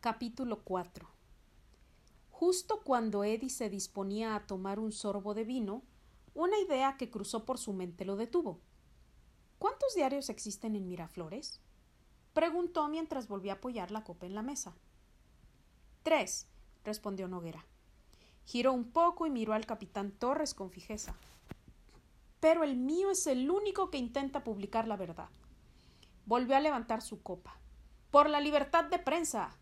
Capítulo 0.00 0.62
4 0.64 1.06
Justo 2.30 2.80
cuando 2.84 3.22
Eddie 3.22 3.50
se 3.50 3.68
disponía 3.68 4.34
a 4.34 4.46
tomar 4.46 4.78
un 4.78 4.92
sorbo 4.92 5.34
de 5.34 5.44
vino, 5.44 5.82
una 6.32 6.58
idea 6.58 6.96
que 6.96 7.10
cruzó 7.10 7.44
por 7.44 7.58
su 7.58 7.74
mente 7.74 8.06
lo 8.06 8.16
detuvo. 8.16 8.60
¿Cuántos 9.58 9.94
diarios 9.94 10.30
existen 10.30 10.74
en 10.74 10.88
Miraflores? 10.88 11.60
preguntó 12.32 12.88
mientras 12.88 13.28
volvió 13.28 13.52
a 13.52 13.56
apoyar 13.56 13.90
la 13.90 14.02
copa 14.02 14.24
en 14.24 14.34
la 14.34 14.40
mesa. 14.40 14.74
Tres, 16.02 16.48
respondió 16.82 17.28
Noguera. 17.28 17.66
Giró 18.46 18.72
un 18.72 18.92
poco 18.92 19.26
y 19.26 19.30
miró 19.30 19.52
al 19.52 19.66
capitán 19.66 20.12
Torres 20.12 20.54
con 20.54 20.70
fijeza. 20.70 21.14
Pero 22.40 22.64
el 22.64 22.78
mío 22.78 23.10
es 23.10 23.26
el 23.26 23.50
único 23.50 23.90
que 23.90 23.98
intenta 23.98 24.44
publicar 24.44 24.88
la 24.88 24.96
verdad. 24.96 25.28
Volvió 26.24 26.56
a 26.56 26.60
levantar 26.60 27.02
su 27.02 27.22
copa. 27.22 27.60
Por 28.10 28.30
la 28.30 28.40
libertad 28.40 28.84
de 28.86 28.98
prensa. 28.98 29.58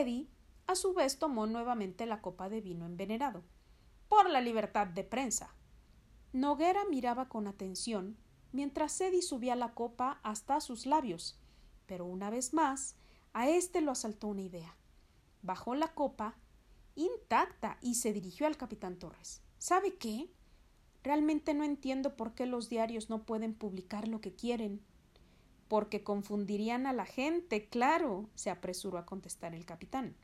Eddie, 0.00 0.28
a 0.66 0.74
su 0.74 0.94
vez, 0.94 1.18
tomó 1.18 1.46
nuevamente 1.46 2.06
la 2.06 2.22
copa 2.22 2.48
de 2.48 2.60
vino 2.60 2.86
envenenado. 2.86 3.42
Por 4.08 4.30
la 4.30 4.40
libertad 4.40 4.86
de 4.86 5.04
prensa. 5.04 5.54
Noguera 6.32 6.84
miraba 6.88 7.28
con 7.28 7.46
atención 7.46 8.16
mientras 8.52 9.00
Eddie 9.00 9.22
subía 9.22 9.56
la 9.56 9.74
copa 9.74 10.20
hasta 10.22 10.60
sus 10.60 10.86
labios, 10.86 11.38
pero 11.86 12.06
una 12.06 12.30
vez 12.30 12.52
más 12.52 12.96
a 13.32 13.48
éste 13.48 13.80
lo 13.80 13.90
asaltó 13.90 14.28
una 14.28 14.42
idea. 14.42 14.76
Bajó 15.42 15.74
la 15.74 15.94
copa 15.94 16.36
intacta 16.94 17.78
y 17.80 17.94
se 17.94 18.12
dirigió 18.12 18.46
al 18.46 18.56
capitán 18.56 18.98
Torres. 18.98 19.42
¿Sabe 19.58 19.96
qué? 19.96 20.30
Realmente 21.02 21.54
no 21.54 21.64
entiendo 21.64 22.16
por 22.16 22.34
qué 22.34 22.46
los 22.46 22.68
diarios 22.68 23.10
no 23.10 23.24
pueden 23.24 23.54
publicar 23.54 24.08
lo 24.08 24.20
que 24.20 24.34
quieren. 24.34 24.84
Porque 25.72 26.04
confundirían 26.04 26.86
a 26.86 26.92
la 26.92 27.06
gente, 27.06 27.70
claro, 27.70 28.28
se 28.34 28.50
apresuró 28.50 28.98
a 28.98 29.06
contestar 29.06 29.54
el 29.54 29.64
capitán. 29.64 30.14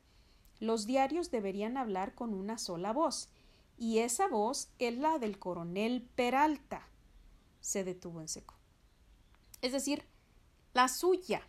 Los 0.60 0.84
diarios 0.84 1.30
deberían 1.30 1.78
hablar 1.78 2.14
con 2.14 2.34
una 2.34 2.58
sola 2.58 2.92
voz, 2.92 3.30
y 3.78 4.00
esa 4.00 4.28
voz 4.28 4.68
es 4.78 4.98
la 4.98 5.18
del 5.18 5.38
coronel 5.38 6.06
Peralta. 6.14 6.86
Se 7.62 7.82
detuvo 7.82 8.20
en 8.20 8.28
seco. 8.28 8.56
Es 9.62 9.72
decir, 9.72 10.04
la 10.74 10.86
suya. 10.86 11.40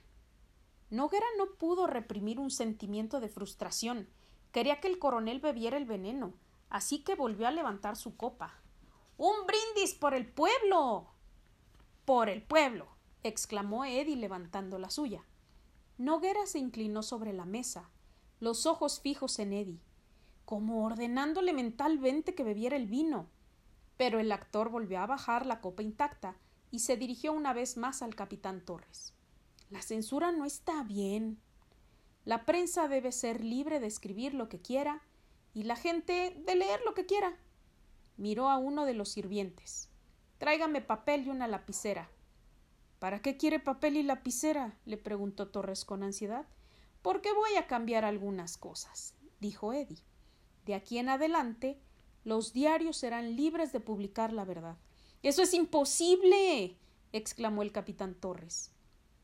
Noguera 0.89 1.27
no 1.37 1.55
pudo 1.57 1.85
reprimir 1.85 2.39
un 2.39 2.51
sentimiento 2.51 3.19
de 3.19 3.27
frustración. 3.27 4.07
Quería 4.53 4.79
que 4.79 4.87
el 4.87 4.97
coronel 4.97 5.41
bebiera 5.41 5.75
el 5.75 5.83
veneno, 5.83 6.31
así 6.69 6.99
que 7.03 7.15
volvió 7.15 7.49
a 7.49 7.51
levantar 7.51 7.97
su 7.97 8.15
copa. 8.15 8.61
¡Un 9.17 9.45
brindis 9.45 9.93
por 9.93 10.13
el 10.13 10.25
pueblo! 10.25 11.09
Por 12.05 12.29
el 12.29 12.41
pueblo. 12.41 12.97
Exclamó 13.23 13.85
Eddie 13.85 14.15
levantando 14.15 14.79
la 14.79 14.89
suya. 14.89 15.23
Noguera 15.97 16.45
se 16.45 16.59
inclinó 16.59 17.03
sobre 17.03 17.33
la 17.33 17.45
mesa, 17.45 17.89
los 18.39 18.65
ojos 18.65 19.01
fijos 19.01 19.39
en 19.39 19.53
Eddie, 19.53 19.81
como 20.45 20.85
ordenándole 20.85 21.53
mentalmente 21.53 22.35
que 22.35 22.43
bebiera 22.43 22.75
el 22.77 22.87
vino. 22.87 23.27
Pero 23.97 24.19
el 24.19 24.31
actor 24.31 24.69
volvió 24.69 24.99
a 24.99 25.05
bajar 25.05 25.45
la 25.45 25.59
copa 25.59 25.83
intacta 25.83 26.37
y 26.71 26.79
se 26.79 26.95
dirigió 26.95 27.33
una 27.33 27.53
vez 27.53 27.75
más 27.75 28.01
al 28.01 28.15
capitán 28.15 28.61
Torres. 28.61 29.13
La 29.69 29.81
censura 29.81 30.31
no 30.31 30.45
está 30.45 30.83
bien. 30.83 31.37
La 32.25 32.45
prensa 32.45 32.87
debe 32.87 33.11
ser 33.11 33.43
libre 33.43 33.79
de 33.79 33.87
escribir 33.87 34.33
lo 34.33 34.49
que 34.49 34.59
quiera 34.59 35.01
y 35.53 35.63
la 35.63 35.75
gente 35.75 36.41
de 36.45 36.55
leer 36.55 36.79
lo 36.85 36.93
que 36.93 37.05
quiera. 37.05 37.37
Miró 38.17 38.49
a 38.49 38.57
uno 38.57 38.85
de 38.85 38.93
los 38.93 39.09
sirvientes. 39.09 39.89
Tráigame 40.37 40.81
papel 40.81 41.25
y 41.25 41.29
una 41.29 41.47
lapicera. 41.47 42.09
¿Para 42.99 43.21
qué 43.21 43.37
quiere 43.37 43.59
papel 43.59 43.97
y 43.97 44.03
lapicera? 44.03 44.77
le 44.85 44.97
preguntó 44.97 45.47
Torres 45.47 45.85
con 45.85 46.03
ansiedad. 46.03 46.45
Porque 47.01 47.31
voy 47.33 47.55
a 47.55 47.65
cambiar 47.65 48.03
algunas 48.03 48.57
cosas, 48.57 49.15
dijo 49.39 49.71
Eddie. 49.71 50.03
De 50.65 50.75
aquí 50.75 50.97
en 50.97 51.07
adelante, 51.07 51.79
los 52.25 52.51
diarios 52.51 52.97
serán 52.97 53.37
libres 53.37 53.71
de 53.71 53.79
publicar 53.79 54.33
la 54.33 54.43
verdad. 54.43 54.77
Eso 55.23 55.41
es 55.41 55.53
imposible. 55.53 56.77
exclamó 57.13 57.61
el 57.61 57.71
capitán 57.71 58.15
Torres. 58.15 58.71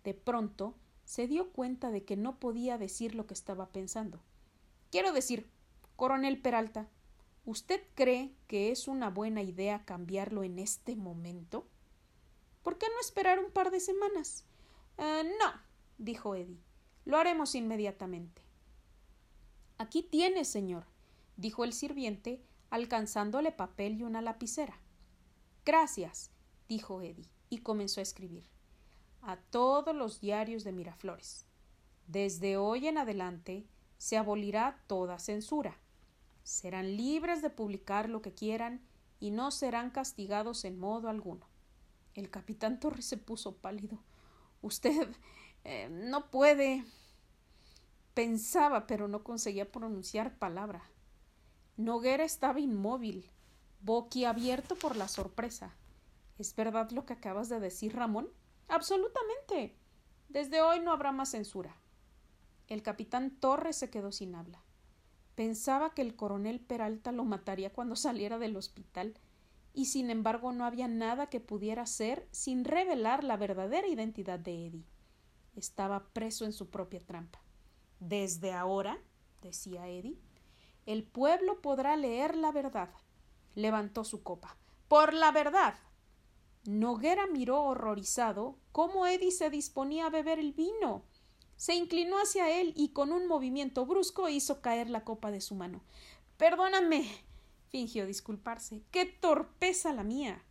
De 0.03 0.13
pronto 0.13 0.75
se 1.03 1.28
dio 1.28 1.51
cuenta 1.51 1.91
de 1.91 2.03
que 2.03 2.16
no 2.16 2.39
podía 2.39 2.78
decir 2.78 3.13
lo 3.13 3.28
que 3.28 3.33
estaba 3.33 3.72
pensando. 3.72 4.22
Quiero 4.89 5.11
decir, 5.11 5.49
coronel 5.95 6.41
Peralta, 6.41 6.89
¿usted 7.45 7.81
cree 7.94 8.33
que 8.47 8.72
es 8.72 8.88
una 8.88 9.09
buena 9.09 9.44
idea 9.44 9.83
cambiarlo 9.83 10.44
en 10.44 10.59
este 10.59 10.95
momento? 10.95 11.67
¿Por 12.65 12.79
qué 12.79 12.87
no 12.91 12.99
esperar 12.99 13.37
un 13.37 13.51
par 13.51 13.69
de 13.69 13.79
semanas? 13.79 14.43
Eh, 14.97 15.21
no, 15.39 15.53
dijo 15.99 16.33
Eddie. 16.33 16.63
Lo 17.05 17.17
haremos 17.17 17.53
inmediatamente. 17.53 18.41
Aquí 19.77 20.01
tiene, 20.01 20.45
señor, 20.45 20.87
dijo 21.37 21.63
el 21.63 21.73
sirviente, 21.73 22.43
alcanzándole 22.71 23.51
papel 23.51 23.99
y 23.99 24.03
una 24.03 24.23
lapicera. 24.23 24.81
Gracias, 25.63 26.31
dijo 26.67 27.03
Eddie, 27.03 27.29
y 27.51 27.59
comenzó 27.59 27.99
a 27.99 28.03
escribir. 28.03 28.49
A 29.21 29.37
todos 29.37 29.95
los 29.95 30.19
diarios 30.19 30.63
de 30.63 30.71
Miraflores. 30.71 31.45
Desde 32.07 32.57
hoy 32.57 32.87
en 32.87 32.97
adelante 32.97 33.67
se 33.99 34.17
abolirá 34.17 34.83
toda 34.87 35.19
censura. 35.19 35.77
Serán 36.41 36.97
libres 36.97 37.43
de 37.43 37.51
publicar 37.51 38.09
lo 38.09 38.23
que 38.23 38.33
quieran 38.33 38.81
y 39.19 39.29
no 39.29 39.51
serán 39.51 39.91
castigados 39.91 40.65
en 40.65 40.79
modo 40.79 41.09
alguno. 41.09 41.45
El 42.15 42.29
capitán 42.29 42.79
Torres 42.79 43.05
se 43.05 43.17
puso 43.17 43.57
pálido. 43.57 43.99
Usted 44.61 45.09
eh, 45.65 45.89
no 45.91 46.31
puede. 46.31 46.85
Pensaba, 48.13 48.87
pero 48.87 49.07
no 49.09 49.23
conseguía 49.23 49.71
pronunciar 49.71 50.37
palabra. 50.37 50.89
Noguera 51.75 52.23
estaba 52.23 52.61
inmóvil, 52.61 53.29
boquiabierto 53.81 54.75
por 54.75 54.95
la 54.95 55.09
sorpresa. 55.09 55.75
¿Es 56.39 56.55
verdad 56.55 56.89
lo 56.91 57.05
que 57.05 57.13
acabas 57.13 57.49
de 57.49 57.59
decir, 57.59 57.93
Ramón? 57.93 58.29
Absolutamente. 58.69 59.75
Desde 60.29 60.61
hoy 60.61 60.79
no 60.79 60.93
habrá 60.93 61.11
más 61.11 61.31
censura. 61.31 61.75
El 62.67 62.81
capitán 62.81 63.31
Torres 63.41 63.75
se 63.75 63.89
quedó 63.89 64.13
sin 64.13 64.35
habla. 64.35 64.63
Pensaba 65.35 65.93
que 65.93 66.01
el 66.01 66.15
coronel 66.15 66.61
Peralta 66.61 67.11
lo 67.11 67.25
mataría 67.25 67.73
cuando 67.73 67.97
saliera 67.97 68.39
del 68.39 68.55
hospital, 68.55 69.19
y 69.75 69.85
sin 69.85 70.09
embargo 70.09 70.51
no 70.53 70.65
había 70.65 70.87
nada 70.87 71.27
que 71.27 71.39
pudiera 71.39 71.83
hacer 71.83 72.27
sin 72.31 72.63
revelar 72.63 73.23
la 73.23 73.37
verdadera 73.37 73.87
identidad 73.87 74.39
de 74.39 74.67
Eddie. 74.67 74.85
Estaba 75.55 76.07
preso 76.13 76.45
en 76.45 76.53
su 76.53 76.69
propia 76.69 76.99
trampa. 76.99 77.41
Desde 77.99 78.53
ahora, 78.53 78.99
decía 79.41 79.87
Eddie, 79.87 80.17
el 80.85 81.03
pueblo 81.03 81.61
podrá 81.61 81.97
leer 81.97 82.35
la 82.35 82.51
verdad. 82.51 82.89
Levantó 83.55 84.03
su 84.03 84.23
copa. 84.23 84.57
Por 84.87 85.13
la 85.13 85.31
verdad. 85.31 85.75
Noguera 86.65 87.27
miró 87.27 87.63
horrorizado 87.63 88.57
cómo 88.71 89.05
Eddie 89.05 89.31
se 89.31 89.49
disponía 89.49 90.07
a 90.07 90.09
beber 90.09 90.39
el 90.39 90.53
vino. 90.53 91.03
Se 91.57 91.75
inclinó 91.75 92.17
hacia 92.17 92.59
él 92.59 92.73
y 92.75 92.89
con 92.89 93.11
un 93.11 93.27
movimiento 93.27 93.85
brusco 93.85 94.29
hizo 94.29 94.61
caer 94.61 94.89
la 94.89 95.03
copa 95.03 95.31
de 95.31 95.41
su 95.41 95.55
mano. 95.55 95.81
Perdóname. 96.37 97.07
Fingió 97.69 98.05
disculparse. 98.05 98.83
Qué 98.91 99.05
torpeza 99.05 99.93
la 99.93 100.03
mía. 100.03 100.43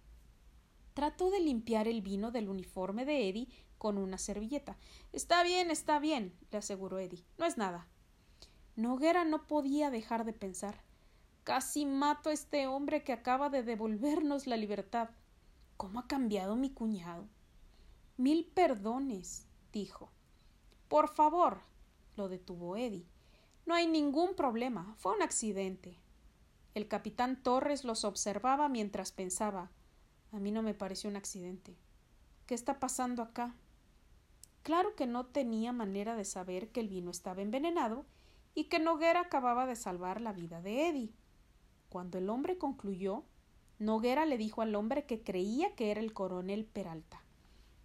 Trató 0.94 1.30
de 1.30 1.40
limpiar 1.40 1.88
el 1.88 2.02
vino 2.02 2.30
del 2.30 2.48
uniforme 2.48 3.04
de 3.04 3.28
Eddie 3.28 3.48
con 3.78 3.98
una 3.98 4.18
servilleta. 4.18 4.76
Está 5.12 5.42
bien, 5.42 5.70
está 5.70 5.98
bien, 5.98 6.34
le 6.50 6.58
aseguró 6.58 6.98
Eddie. 6.98 7.24
No 7.38 7.46
es 7.46 7.58
nada. 7.58 7.88
Noguera 8.76 9.24
no 9.24 9.46
podía 9.46 9.90
dejar 9.90 10.24
de 10.24 10.32
pensar. 10.32 10.82
Casi 11.42 11.84
mato 11.84 12.30
a 12.30 12.32
este 12.32 12.66
hombre 12.66 13.04
que 13.04 13.12
acaba 13.12 13.50
de 13.50 13.62
devolvernos 13.62 14.46
la 14.46 14.56
libertad. 14.56 15.10
¿Cómo 15.76 16.00
ha 16.00 16.06
cambiado 16.06 16.56
mi 16.56 16.70
cuñado? 16.70 17.28
Mil 18.16 18.46
perdones, 18.46 19.46
dijo. 19.72 20.10
Por 20.88 21.08
favor, 21.08 21.60
lo 22.16 22.28
detuvo 22.28 22.76
Eddie. 22.76 23.06
No 23.66 23.74
hay 23.74 23.86
ningún 23.86 24.34
problema. 24.34 24.94
Fue 24.98 25.14
un 25.14 25.22
accidente. 25.22 25.98
El 26.74 26.88
capitán 26.88 27.42
Torres 27.42 27.84
los 27.84 28.04
observaba 28.04 28.68
mientras 28.68 29.12
pensaba 29.12 29.70
a 30.34 30.40
mí 30.40 30.50
no 30.50 30.62
me 30.62 30.74
pareció 30.74 31.08
un 31.08 31.14
accidente. 31.14 31.76
¿Qué 32.46 32.56
está 32.56 32.80
pasando 32.80 33.22
acá? 33.22 33.54
Claro 34.64 34.96
que 34.96 35.06
no 35.06 35.26
tenía 35.26 35.72
manera 35.72 36.16
de 36.16 36.24
saber 36.24 36.70
que 36.70 36.80
el 36.80 36.88
vino 36.88 37.12
estaba 37.12 37.40
envenenado 37.40 38.04
y 38.52 38.64
que 38.64 38.80
Noguera 38.80 39.20
acababa 39.20 39.64
de 39.64 39.76
salvar 39.76 40.20
la 40.20 40.32
vida 40.32 40.60
de 40.60 40.88
Eddie. 40.88 41.12
Cuando 41.88 42.18
el 42.18 42.28
hombre 42.30 42.58
concluyó, 42.58 43.22
Noguera 43.78 44.26
le 44.26 44.36
dijo 44.36 44.60
al 44.60 44.74
hombre 44.74 45.06
que 45.06 45.22
creía 45.22 45.76
que 45.76 45.92
era 45.92 46.00
el 46.00 46.12
coronel 46.12 46.64
Peralta. 46.64 47.22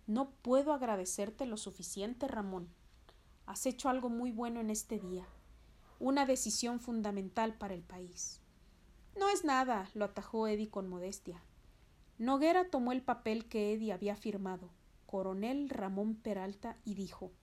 No 0.07 0.31
puedo 0.41 0.73
agradecerte 0.73 1.45
lo 1.45 1.57
suficiente, 1.57 2.27
Ramón. 2.27 2.67
Has 3.45 3.67
hecho 3.67 3.89
algo 3.89 4.09
muy 4.09 4.31
bueno 4.31 4.59
en 4.59 4.71
este 4.71 4.97
día, 4.97 5.27
una 5.99 6.25
decisión 6.25 6.79
fundamental 6.79 7.53
para 7.53 7.75
el 7.75 7.83
país. 7.83 8.38
No 9.19 9.27
es 9.27 9.43
nada, 9.43 9.89
lo 9.95 10.05
atajó 10.05 10.47
Eddie 10.47 10.69
con 10.69 10.87
modestia. 10.87 11.43
Noguera 12.19 12.69
tomó 12.69 12.93
el 12.93 13.01
papel 13.01 13.49
que 13.49 13.73
Eddie 13.73 13.91
había 13.91 14.15
firmado, 14.15 14.69
coronel 15.05 15.67
Ramón 15.67 16.15
Peralta, 16.15 16.77
y 16.85 16.93
dijo 16.93 17.33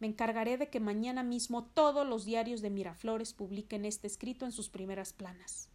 Me 0.00 0.06
encargaré 0.06 0.56
de 0.56 0.70
que 0.70 0.80
mañana 0.80 1.22
mismo 1.22 1.64
todos 1.66 2.06
los 2.06 2.24
diarios 2.24 2.62
de 2.62 2.70
Miraflores 2.70 3.34
publiquen 3.34 3.84
este 3.84 4.06
escrito 4.06 4.46
en 4.46 4.52
sus 4.52 4.70
primeras 4.70 5.12
planas. 5.12 5.68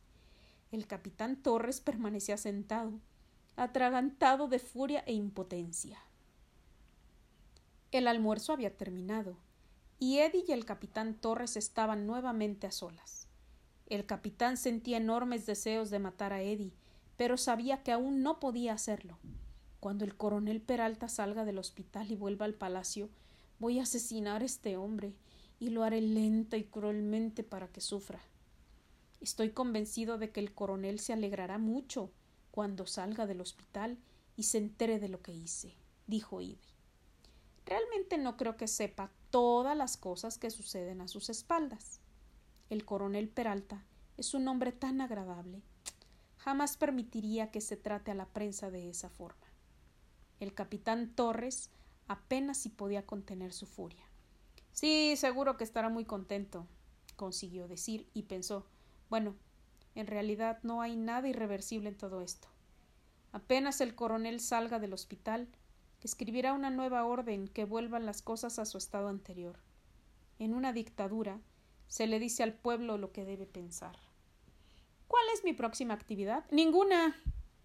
El 0.72 0.88
capitán 0.88 1.36
Torres 1.36 1.81
permanecía 1.81 2.38
sentado, 2.38 3.00
atragantado 3.57 4.48
de 4.48 4.57
furia 4.57 5.04
e 5.06 5.13
impotencia. 5.13 6.00
El 7.92 8.07
almuerzo 8.07 8.54
había 8.54 8.75
terminado, 8.75 9.38
y 10.00 10.18
Eddie 10.18 10.45
y 10.48 10.51
el 10.51 10.66
capitán 10.66 11.13
Torres 11.13 11.57
estaban 11.57 12.07
nuevamente 12.07 12.66
a 12.66 12.72
solas. 12.72 13.26
El 13.88 14.06
capitán 14.06 14.57
sentía 14.57 14.98
enormes 14.98 15.45
deseos 15.45 15.89
de 15.89 16.00
matar 16.00 16.34
a 16.34 16.42
Eddie, 16.42 16.74
pero 17.16 17.38
sabía 17.38 17.84
que 17.84 17.94
aún 17.94 18.22
no 18.22 18.39
podía 18.39 18.74
hacerlo. 18.74 19.18
Cuando 19.80 20.04
el 20.04 20.16
coronel 20.16 20.62
Peralta 20.62 21.07
salga 21.07 21.45
del 21.45 21.57
hospital 21.57 22.12
y 22.12 22.16
vuelva 22.16 22.45
al 22.45 22.54
palacio, 22.54 23.10
voy 23.60 23.80
a 23.80 23.84
asesinar 23.84 24.42
a 24.42 24.45
este 24.45 24.75
hombre, 24.75 25.16
y 25.60 25.69
lo 25.69 25.84
haré 25.84 26.01
lenta 26.01 26.57
y 26.57 26.66
cruelmente 26.66 27.44
para 27.44 27.69
que 27.69 27.81
sufra. 27.81 28.22
Estoy 29.22 29.51
convencido 29.51 30.18
de 30.18 30.31
que 30.31 30.39
el 30.39 30.54
coronel 30.54 31.00
se 31.00 31.13
alegrará 31.13 31.57
mucho 31.57 32.12
cuando 32.51 32.86
salga 32.86 33.25
del 33.25 33.42
hospital 33.42 33.98
y 34.36 34.44
se 34.44 34.60
entere 34.60 35.00
de 35.00 35.10
lo 35.10 35.22
que 35.22 35.34
hice, 35.34 35.75
dijo 36.06 36.42
Ivy. 36.42 36.60
Realmente 37.66 38.18
no 38.18 38.38
creo 38.38 38.57
que 38.57 38.68
sepa 38.68 39.12
todas 39.31 39.75
las 39.75 39.98
cosas 39.98 40.38
que 40.38 40.51
suceden 40.51 41.01
a 41.01 41.07
sus 41.07 41.30
espaldas. 41.30 42.00
El 42.69 42.86
coronel 42.86 43.30
Peralta 43.30 43.86
es 44.18 44.34
un 44.34 44.48
hombre 44.48 44.72
tan 44.72 45.02
agradable. 45.02 45.62
Jamás 46.38 46.78
permitiría 46.78 47.52
que 47.52 47.62
se 47.62 47.78
trate 47.78 48.12
a 48.12 48.16
la 48.16 48.28
prensa 48.28 48.72
de 48.72 48.90
esa 48.90 49.10
forma. 49.10 49.48
El 50.40 50.54
capitán 50.54 51.14
Torres 51.16 51.69
apenas 52.08 52.58
si 52.58 52.69
podía 52.69 53.06
contener 53.06 53.54
su 53.54 53.66
furia. 53.66 54.06
Sí, 54.72 55.16
seguro 55.18 55.58
que 55.58 55.64
estará 55.64 55.90
muy 55.90 56.06
contento, 56.06 56.68
consiguió 57.16 57.68
decir 57.68 58.08
y 58.14 58.24
pensó 58.24 58.68
bueno, 59.10 59.36
en 59.96 60.08
realidad 60.08 60.60
no 60.63 60.81
hay 60.81 60.96
nada 60.96 61.28
irreversible 61.28 61.90
en 61.90 61.98
todo 61.98 62.22
esto. 62.22 62.48
Apenas 63.31 63.81
el 63.81 63.96
coronel 63.96 64.40
salga 64.40 64.80
del 64.80 64.94
hospital, 64.94 65.48
escribirá 66.02 66.54
una 66.54 66.70
nueva 66.70 67.06
orden 67.06 67.48
que 67.48 67.66
vuelvan 67.66 68.06
las 68.06 68.22
cosas 68.22 68.60
a 68.60 68.66
su 68.66 68.78
estado 68.78 69.08
anterior. 69.08 69.60
En 70.40 70.54
una 70.54 70.74
dictadura 70.74 71.40
se 71.88 72.07
le 72.07 72.19
dice 72.19 72.44
al 72.44 72.54
pueblo 72.54 72.98
lo 72.98 73.12
que 73.12 73.25
debe 73.25 73.45
pensar. 73.45 73.98
¿Cuál 75.07 75.24
es 75.34 75.44
mi 75.44 75.54
próxima 75.54 75.94
actividad? 75.94 76.45
Ninguna. 76.51 77.16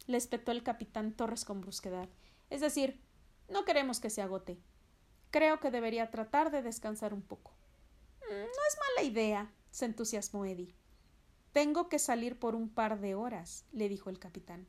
le 0.06 0.16
espetó 0.16 0.52
el 0.52 0.62
capitán 0.62 1.12
Torres 1.12 1.44
con 1.44 1.60
brusquedad. 1.60 2.08
Es 2.50 2.60
decir, 2.60 3.00
no 3.48 3.64
queremos 3.64 4.00
que 4.00 4.10
se 4.10 4.22
agote. 4.22 4.58
Creo 5.30 5.60
que 5.60 5.70
debería 5.70 6.10
tratar 6.10 6.50
de 6.50 6.62
descansar 6.62 7.14
un 7.14 7.22
poco. 7.22 7.52
Mm, 8.28 8.34
no 8.34 8.62
es 8.68 8.78
mala 8.96 9.08
idea, 9.08 9.52
se 9.70 9.86
entusiasmó 9.86 10.44
Eddie. 10.44 10.74
Tengo 11.52 11.88
que 11.88 11.98
salir 11.98 12.38
por 12.38 12.54
un 12.54 12.68
par 12.68 13.00
de 13.00 13.14
horas, 13.14 13.66
le 13.72 13.88
dijo 13.88 14.10
el 14.10 14.18
capitán. 14.18 14.66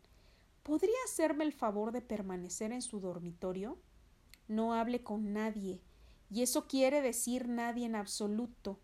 ¿Podría 0.63 0.95
hacerme 1.05 1.44
el 1.44 1.53
favor 1.53 1.91
de 1.91 2.01
permanecer 2.01 2.71
en 2.71 2.81
su 2.81 3.00
dormitorio? 3.00 3.77
No 4.47 4.73
hable 4.73 5.03
con 5.03 5.33
nadie, 5.33 5.81
y 6.29 6.41
eso 6.41 6.67
quiere 6.67 7.01
decir 7.01 7.47
nadie 7.47 7.85
en 7.85 7.95
absoluto. 7.95 8.79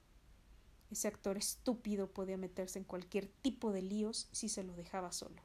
Ese 0.91 1.07
actor 1.07 1.37
estúpido 1.37 2.11
podía 2.11 2.37
meterse 2.37 2.79
en 2.79 2.85
cualquier 2.85 3.27
tipo 3.27 3.71
de 3.71 3.81
líos 3.81 4.27
si 4.31 4.49
se 4.49 4.63
lo 4.63 4.75
dejaba 4.75 5.11
solo. 5.11 5.41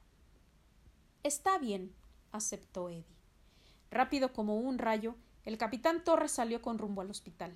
Está 1.23 1.57
bien, 1.57 1.93
aceptó 2.31 2.89
Eddie. 2.89 3.05
Rápido 3.91 4.33
como 4.33 4.57
un 4.57 4.77
rayo, 4.77 5.15
el 5.43 5.57
capitán 5.57 6.03
Torres 6.03 6.31
salió 6.31 6.61
con 6.61 6.77
rumbo 6.77 7.01
al 7.01 7.11
hospital. 7.11 7.55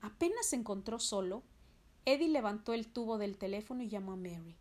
Apenas 0.00 0.46
se 0.46 0.56
encontró 0.56 0.98
solo, 0.98 1.42
Eddie 2.04 2.28
levantó 2.28 2.72
el 2.72 2.88
tubo 2.88 3.18
del 3.18 3.38
teléfono 3.38 3.82
y 3.82 3.88
llamó 3.88 4.12
a 4.12 4.16
Mary. 4.16 4.56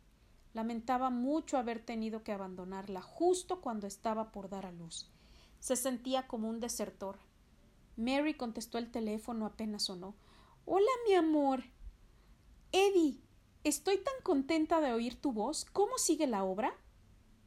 Lamentaba 0.53 1.09
mucho 1.09 1.57
haber 1.57 1.79
tenido 1.79 2.23
que 2.23 2.33
abandonarla 2.33 3.01
justo 3.01 3.61
cuando 3.61 3.87
estaba 3.87 4.31
por 4.31 4.49
dar 4.49 4.65
a 4.65 4.71
luz. 4.71 5.09
Se 5.59 5.75
sentía 5.75 6.27
como 6.27 6.49
un 6.49 6.59
desertor. 6.59 7.17
Mary 7.95 8.33
contestó 8.35 8.77
el 8.77 8.91
teléfono 8.91 9.45
apenas 9.45 9.83
sonó. 9.83 10.15
Hola, 10.65 10.91
mi 11.07 11.15
amor. 11.15 11.63
Eddie, 12.73 13.19
estoy 13.65 13.97
tan 13.97 14.13
contenta 14.23 14.79
de 14.79 14.93
oír 14.93 15.15
tu 15.15 15.33
voz. 15.33 15.65
¿Cómo 15.65 15.97
sigue 15.97 16.25
la 16.25 16.45
obra? 16.45 16.73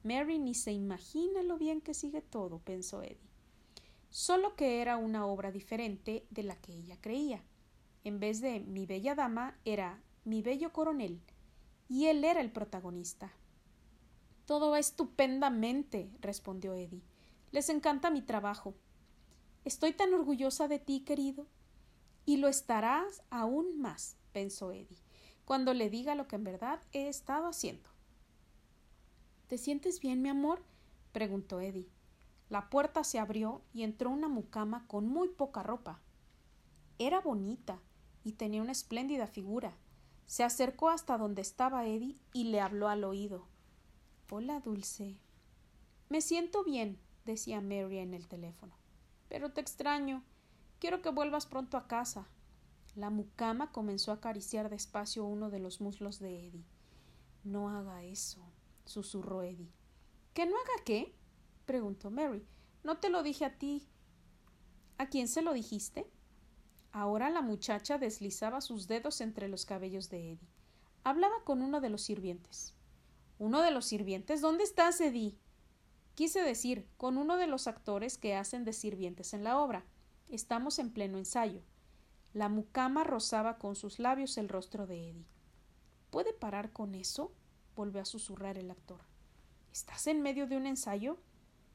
Mary 0.03 0.39
ni 0.39 0.55
se 0.55 0.73
imagina 0.73 1.43
lo 1.43 1.57
bien 1.57 1.81
que 1.81 1.95
sigue 1.95 2.21
todo, 2.21 2.59
pensó 2.59 3.03
Eddie. 3.03 3.31
Solo 4.11 4.55
que 4.55 4.83
era 4.83 4.99
una 4.99 5.27
obra 5.27 5.51
diferente 5.51 6.27
de 6.29 6.43
la 6.43 6.57
que 6.57 6.75
ella 6.75 6.99
creía. 7.01 7.43
En 8.05 8.21
vez 8.21 8.43
de 8.43 8.61
mi 8.61 8.85
bella 8.85 9.15
dama 9.15 9.59
era 9.65 10.03
mi 10.25 10.43
bello 10.43 10.73
coronel, 10.73 11.23
y 11.89 12.07
él 12.07 12.23
era 12.23 12.43
el 12.43 12.53
protagonista. 12.53 13.33
Todo 14.45 14.71
va 14.71 14.79
estupendamente, 14.79 16.11
respondió 16.21 16.75
Eddie. 16.75 17.03
Les 17.51 17.71
encanta 17.71 18.11
mi 18.11 18.21
trabajo. 18.21 18.75
Estoy 19.65 19.95
tan 19.95 20.13
orgullosa 20.13 20.69
de 20.69 20.79
ti, 20.79 21.01
querido. 21.01 21.47
Y 22.27 22.37
lo 22.37 22.49
estarás 22.49 23.23
aún 23.31 23.81
más, 23.81 24.17
pensó 24.33 24.73
Eddie, 24.73 24.99
cuando 25.45 25.75
le 25.75 25.91
diga 25.91 26.15
lo 26.15 26.27
que 26.29 26.37
en 26.37 26.45
verdad 26.45 26.81
he 26.93 27.09
estado 27.09 27.47
haciendo. 27.47 27.89
¿Te 29.49 29.59
sientes 29.59 30.01
bien, 30.01 30.23
mi 30.23 30.29
amor? 30.29 30.63
preguntó 31.13 31.61
Eddie. 31.61 31.91
La 32.49 32.71
puerta 32.71 33.05
se 33.05 33.19
abrió 33.19 33.63
y 33.73 33.83
entró 33.83 34.11
una 34.11 34.29
mucama 34.29 34.87
con 34.87 35.07
muy 35.07 35.29
poca 35.29 35.63
ropa. 35.63 36.01
Era 36.99 37.21
bonita, 37.21 37.81
y 38.25 38.33
tenía 38.33 38.63
una 38.63 38.73
espléndida 38.73 39.27
figura. 39.27 39.77
Se 40.27 40.43
acercó 40.43 40.89
hasta 40.89 41.19
donde 41.19 41.43
estaba 41.43 41.87
Eddie 41.87 42.17
y 42.33 42.45
le 42.45 42.61
habló 42.61 42.89
al 42.89 43.05
oído. 43.05 43.47
Hola, 44.31 44.61
Dulce. 44.61 45.19
Me 46.09 46.21
siento 46.21 46.65
bien, 46.65 46.99
decía 47.25 47.61
Mary 47.61 47.99
en 47.99 48.15
el 48.15 48.27
teléfono. 48.27 48.75
Pero 49.29 49.53
te 49.53 49.61
extraño. 49.61 50.25
Quiero 50.79 51.03
que 51.03 51.11
vuelvas 51.11 51.47
pronto 51.47 51.77
a 51.77 51.87
casa. 51.87 52.27
La 52.95 53.11
mucama 53.11 53.73
comenzó 53.73 54.13
a 54.13 54.15
acariciar 54.15 54.71
despacio 54.71 55.25
uno 55.25 55.51
de 55.51 55.59
los 55.59 55.81
muslos 55.81 56.21
de 56.21 56.47
Eddie. 56.47 56.65
No 57.43 57.69
haga 57.69 58.05
eso, 58.05 58.41
susurró 58.85 59.43
Eddie. 59.43 59.73
¿Que 60.33 60.47
no 60.47 60.57
haga 60.57 60.85
qué? 60.85 61.15
preguntó 61.67 62.11
Mary. 62.11 62.47
No 62.85 62.99
te 62.99 63.09
lo 63.09 63.23
dije 63.23 63.45
a 63.45 63.59
ti. 63.59 63.89
¿A 64.97 65.09
quién 65.09 65.27
se 65.27 65.43
lo 65.43 65.53
dijiste? 65.53 66.09
Ahora 66.93 67.31
la 67.31 67.43
muchacha 67.43 67.99
deslizaba 67.99 68.61
sus 68.61 68.87
dedos 68.87 69.21
entre 69.21 69.49
los 69.49 69.67
cabellos 69.67 70.09
de 70.11 70.33
Eddie. 70.33 70.49
Hablaba 71.03 71.43
con 71.45 71.63
uno 71.63 71.81
de 71.81 71.91
los 71.91 72.03
sirvientes. 72.03 72.75
¿Uno 73.39 73.63
de 73.63 73.73
los 73.73 73.87
sirvientes? 73.87 74.41
¿Dónde 74.41 74.63
estás, 74.63 75.01
Eddie? 75.01 75.37
Quise 76.15 76.43
decir, 76.43 76.87
con 76.97 77.19
uno 77.19 77.37
de 77.37 77.49
los 77.49 77.67
actores 77.67 78.17
que 78.19 78.37
hacen 78.37 78.65
de 78.65 78.73
sirvientes 78.73 79.35
en 79.35 79.43
la 79.43 79.59
obra. 79.59 79.85
Estamos 80.29 80.79
en 80.79 80.93
pleno 80.93 81.19
ensayo. 81.19 81.63
La 82.35 82.49
mucama 82.49 83.05
rozaba 83.05 83.59
con 83.59 83.77
sus 83.77 84.01
labios 84.01 84.37
el 84.39 84.49
rostro 84.49 84.89
de 84.89 85.11
Eddie. 85.11 85.29
¿Puede 86.11 86.33
parar 86.33 86.73
con 86.73 86.97
eso? 86.97 87.33
volvió 87.77 88.03
a 88.03 88.05
susurrar 88.05 88.59
el 88.59 88.73
actor. 88.73 89.01
¿Estás 89.73 90.09
en 90.09 90.21
medio 90.21 90.49
de 90.49 90.57
un 90.57 90.67
ensayo? 90.67 91.19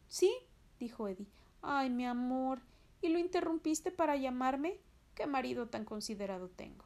Sí, 0.09 0.33
dijo 0.77 1.07
Eddie. 1.07 1.29
Ay, 1.61 1.89
mi 1.89 2.05
amor. 2.05 2.61
¿Y 3.01 3.07
lo 3.07 3.19
interrumpiste 3.19 3.91
para 3.91 4.17
llamarme? 4.17 4.81
qué 5.15 5.27
marido 5.27 5.67
tan 5.67 5.85
considerado 5.85 6.49
tengo. 6.49 6.85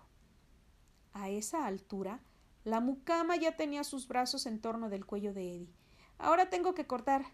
A 1.11 1.29
esa 1.29 1.65
altura, 1.65 2.19
la 2.63 2.79
mucama 2.79 3.35
ya 3.35 3.55
tenía 3.55 3.83
sus 3.83 4.07
brazos 4.07 4.45
en 4.45 4.59
torno 4.61 4.89
del 4.89 5.05
cuello 5.05 5.33
de 5.33 5.55
Eddie. 5.55 5.73
Ahora 6.19 6.49
tengo 6.49 6.73
que 6.75 6.87
cortar. 6.87 7.25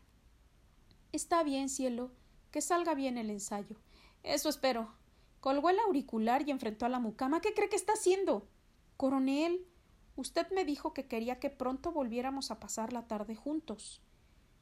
Está 1.11 1.43
bien, 1.43 1.67
cielo. 1.67 2.11
Que 2.51 2.61
salga 2.61 2.95
bien 2.95 3.17
el 3.17 3.29
ensayo. 3.29 3.75
Eso 4.23 4.49
espero. 4.49 4.93
Colgó 5.39 5.69
el 5.69 5.79
auricular 5.79 6.47
y 6.47 6.51
enfrentó 6.51 6.85
a 6.85 6.89
la 6.89 6.99
mucama. 6.99 7.41
¿Qué 7.41 7.53
cree 7.53 7.69
que 7.69 7.75
está 7.75 7.93
haciendo? 7.93 8.47
Coronel, 8.97 9.65
usted 10.15 10.47
me 10.51 10.65
dijo 10.65 10.93
que 10.93 11.07
quería 11.07 11.39
que 11.39 11.49
pronto 11.49 11.91
volviéramos 11.91 12.51
a 12.51 12.59
pasar 12.59 12.93
la 12.93 13.07
tarde 13.07 13.35
juntos. 13.35 14.01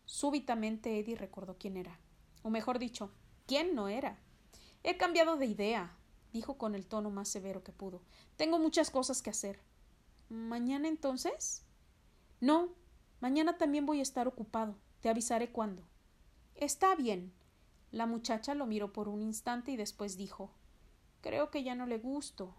Súbitamente 0.05 0.99
Eddie 0.99 1.15
recordó 1.15 1.57
quién 1.57 1.77
era. 1.77 1.99
O 2.43 2.49
mejor 2.49 2.79
dicho, 2.79 3.11
quién 3.45 3.75
no 3.75 3.87
era. 3.87 4.19
He 4.83 4.97
cambiado 4.97 5.37
de 5.37 5.47
idea 5.47 5.97
dijo 6.37 6.57
con 6.57 6.75
el 6.75 6.85
tono 6.85 7.09
más 7.09 7.27
severo 7.27 7.63
que 7.63 7.71
pudo. 7.71 8.01
Tengo 8.35 8.59
muchas 8.59 8.91
cosas 8.91 9.21
que 9.21 9.29
hacer. 9.29 9.59
¿Mañana 10.29 10.87
entonces? 10.87 11.63
No. 12.39 12.69
Mañana 13.19 13.57
también 13.57 13.85
voy 13.85 13.99
a 13.99 14.03
estar 14.03 14.27
ocupado. 14.27 14.75
Te 15.01 15.09
avisaré 15.09 15.51
cuándo. 15.51 15.83
Está 16.55 16.95
bien. 16.95 17.33
La 17.91 18.05
muchacha 18.05 18.53
lo 18.53 18.65
miró 18.65 18.93
por 18.93 19.07
un 19.07 19.21
instante 19.21 19.71
y 19.71 19.77
después 19.77 20.17
dijo 20.17 20.51
Creo 21.21 21.51
que 21.51 21.63
ya 21.63 21.75
no 21.75 21.85
le 21.85 21.97
gusto. 21.97 22.55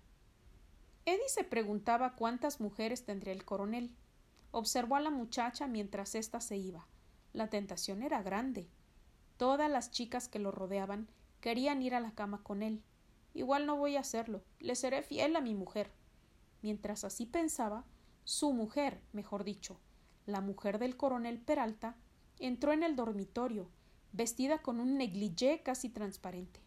Eddie 1.04 1.28
se 1.28 1.44
preguntaba 1.44 2.14
cuántas 2.14 2.60
mujeres 2.60 3.04
tendría 3.04 3.32
el 3.32 3.44
coronel. 3.44 3.94
Observó 4.50 4.96
a 4.96 5.00
la 5.00 5.10
muchacha 5.10 5.66
mientras 5.66 6.14
ésta 6.14 6.40
se 6.40 6.56
iba. 6.56 6.86
La 7.32 7.48
tentación 7.48 8.02
era 8.02 8.22
grande. 8.22 8.68
Todas 9.36 9.70
las 9.70 9.90
chicas 9.90 10.28
que 10.28 10.38
lo 10.38 10.50
rodeaban 10.50 11.08
querían 11.40 11.82
ir 11.82 11.94
a 11.94 12.00
la 12.00 12.12
cama 12.12 12.42
con 12.42 12.62
él 12.62 12.82
Igual 13.38 13.66
no 13.66 13.76
voy 13.76 13.94
a 13.94 14.00
hacerlo. 14.00 14.42
Le 14.58 14.74
seré 14.74 15.02
fiel 15.02 15.36
a 15.36 15.40
mi 15.40 15.54
mujer. 15.54 15.92
Mientras 16.60 17.04
así 17.04 17.24
pensaba, 17.24 17.84
su 18.24 18.52
mujer, 18.52 19.00
mejor 19.12 19.44
dicho, 19.44 19.78
la 20.26 20.40
mujer 20.40 20.80
del 20.80 20.96
coronel 20.96 21.38
Peralta, 21.38 21.96
entró 22.40 22.72
en 22.72 22.82
el 22.82 22.96
dormitorio, 22.96 23.70
vestida 24.12 24.60
con 24.60 24.80
un 24.80 24.98
negligé 24.98 25.62
casi 25.62 25.88
transparente. 25.88 26.60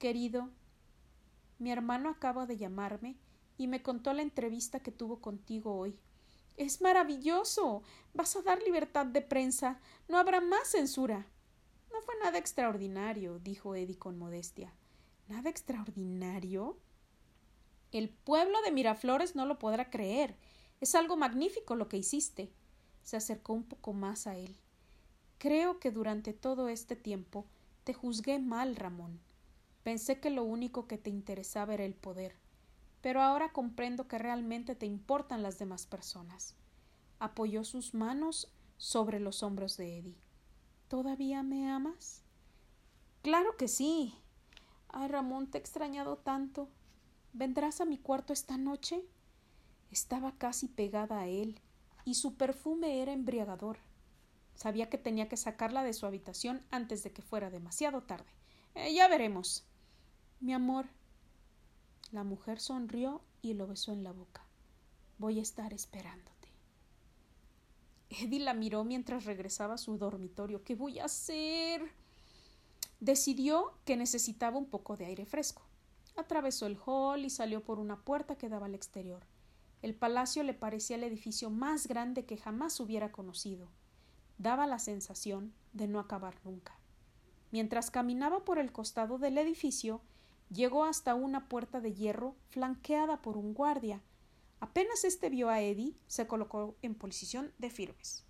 Querido, 0.00 0.50
mi 1.62 1.70
hermano 1.70 2.10
acaba 2.10 2.44
de 2.44 2.56
llamarme 2.56 3.16
y 3.56 3.68
me 3.68 3.82
contó 3.82 4.12
la 4.12 4.22
entrevista 4.22 4.80
que 4.80 4.90
tuvo 4.90 5.20
contigo 5.20 5.76
hoy. 5.76 5.96
Es 6.56 6.80
maravilloso. 6.80 7.82
Vas 8.14 8.36
a 8.36 8.42
dar 8.42 8.60
libertad 8.62 9.06
de 9.06 9.22
prensa. 9.22 9.80
No 10.08 10.18
habrá 10.18 10.40
más 10.40 10.68
censura. 10.68 11.26
No 11.92 12.00
fue 12.02 12.14
nada 12.22 12.38
extraordinario, 12.38 13.38
dijo 13.38 13.74
Eddie 13.74 13.96
con 13.96 14.18
modestia. 14.18 14.72
¿Nada 15.28 15.48
extraordinario? 15.48 16.78
El 17.92 18.08
pueblo 18.08 18.60
de 18.62 18.72
Miraflores 18.72 19.36
no 19.36 19.46
lo 19.46 19.58
podrá 19.58 19.88
creer. 19.88 20.36
Es 20.80 20.94
algo 20.94 21.16
magnífico 21.16 21.76
lo 21.76 21.88
que 21.88 21.96
hiciste. 21.96 22.52
Se 23.02 23.16
acercó 23.16 23.52
un 23.52 23.64
poco 23.64 23.92
más 23.92 24.26
a 24.26 24.36
él. 24.36 24.56
Creo 25.38 25.78
que 25.78 25.90
durante 25.90 26.32
todo 26.32 26.68
este 26.68 26.96
tiempo 26.96 27.46
te 27.84 27.94
juzgué 27.94 28.38
mal, 28.38 28.76
Ramón. 28.76 29.20
Pensé 29.82 30.20
que 30.20 30.30
lo 30.30 30.44
único 30.44 30.86
que 30.86 30.98
te 30.98 31.10
interesaba 31.10 31.74
era 31.74 31.84
el 31.84 31.94
poder, 31.94 32.36
pero 33.00 33.20
ahora 33.20 33.52
comprendo 33.52 34.06
que 34.06 34.18
realmente 34.18 34.74
te 34.76 34.86
importan 34.86 35.42
las 35.42 35.58
demás 35.58 35.86
personas. 35.86 36.54
Apoyó 37.18 37.64
sus 37.64 37.92
manos 37.92 38.52
sobre 38.76 39.18
los 39.18 39.42
hombros 39.42 39.76
de 39.76 39.98
Eddie. 39.98 40.20
¿Todavía 40.88 41.42
me 41.42 41.70
amas? 41.70 42.22
Claro 43.22 43.56
que 43.56 43.66
sí. 43.66 44.14
Ay, 44.88 45.08
Ramón, 45.08 45.50
te 45.50 45.58
he 45.58 45.60
extrañado 45.60 46.16
tanto. 46.16 46.68
¿Vendrás 47.32 47.80
a 47.80 47.84
mi 47.84 47.98
cuarto 47.98 48.32
esta 48.32 48.58
noche? 48.58 49.04
Estaba 49.90 50.32
casi 50.32 50.68
pegada 50.68 51.20
a 51.20 51.28
él, 51.28 51.60
y 52.04 52.14
su 52.14 52.34
perfume 52.34 53.02
era 53.02 53.12
embriagador. 53.12 53.78
Sabía 54.54 54.88
que 54.88 54.98
tenía 54.98 55.28
que 55.28 55.36
sacarla 55.36 55.82
de 55.82 55.92
su 55.92 56.06
habitación 56.06 56.62
antes 56.70 57.02
de 57.02 57.12
que 57.12 57.22
fuera 57.22 57.50
demasiado 57.50 58.02
tarde. 58.02 58.30
Eh, 58.74 58.94
ya 58.94 59.08
veremos. 59.08 59.64
Mi 60.42 60.52
amor. 60.52 60.86
La 62.10 62.24
mujer 62.24 62.58
sonrió 62.58 63.22
y 63.42 63.54
lo 63.54 63.68
besó 63.68 63.92
en 63.92 64.02
la 64.02 64.10
boca. 64.10 64.44
Voy 65.18 65.38
a 65.38 65.42
estar 65.42 65.72
esperándote. 65.72 66.48
Eddie 68.10 68.40
la 68.40 68.52
miró 68.52 68.82
mientras 68.82 69.24
regresaba 69.24 69.74
a 69.74 69.78
su 69.78 69.98
dormitorio. 69.98 70.64
¿Qué 70.64 70.74
voy 70.74 70.98
a 70.98 71.04
hacer? 71.04 71.92
Decidió 72.98 73.78
que 73.84 73.96
necesitaba 73.96 74.58
un 74.58 74.66
poco 74.66 74.96
de 74.96 75.04
aire 75.04 75.26
fresco. 75.26 75.62
Atravesó 76.16 76.66
el 76.66 76.76
hall 76.84 77.24
y 77.24 77.30
salió 77.30 77.62
por 77.62 77.78
una 77.78 78.00
puerta 78.00 78.36
que 78.36 78.48
daba 78.48 78.66
al 78.66 78.74
exterior. 78.74 79.24
El 79.80 79.94
palacio 79.94 80.42
le 80.42 80.54
parecía 80.54 80.96
el 80.96 81.04
edificio 81.04 81.50
más 81.50 81.86
grande 81.86 82.26
que 82.26 82.36
jamás 82.36 82.80
hubiera 82.80 83.12
conocido. 83.12 83.68
Daba 84.38 84.66
la 84.66 84.80
sensación 84.80 85.54
de 85.72 85.86
no 85.86 86.00
acabar 86.00 86.34
nunca. 86.42 86.76
Mientras 87.52 87.92
caminaba 87.92 88.44
por 88.44 88.58
el 88.58 88.72
costado 88.72 89.18
del 89.18 89.38
edificio, 89.38 90.00
llegó 90.52 90.84
hasta 90.84 91.14
una 91.14 91.48
puerta 91.48 91.80
de 91.80 91.94
hierro 91.94 92.36
flanqueada 92.50 93.22
por 93.22 93.36
un 93.36 93.54
guardia. 93.54 94.02
Apenas 94.60 95.04
éste 95.04 95.30
vio 95.30 95.48
a 95.48 95.60
Eddie, 95.60 95.96
se 96.06 96.26
colocó 96.26 96.76
en 96.82 96.94
posición 96.94 97.52
de 97.58 97.70
firmes. 97.70 98.24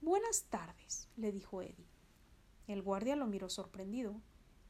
Buenas 0.00 0.44
tardes, 0.44 1.08
le 1.16 1.32
dijo 1.32 1.62
Eddie. 1.62 1.86
El 2.66 2.82
guardia 2.82 3.16
lo 3.16 3.26
miró 3.26 3.50
sorprendido. 3.50 4.20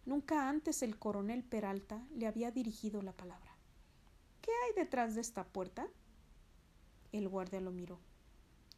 Nunca 0.05 0.49
antes 0.49 0.83
el 0.83 0.99
coronel 0.99 1.45
Peralta 1.45 2.05
le 2.15 2.27
había 2.27 2.51
dirigido 2.51 3.03
la 3.03 3.13
palabra. 3.13 3.57
¿Qué 4.41 4.51
hay 4.51 4.75
detrás 4.75 5.15
de 5.15 5.21
esta 5.21 5.45
puerta? 5.45 5.89
El 7.13 7.29
guardia 7.29 7.61
lo 7.61 7.71
miró. 7.71 8.01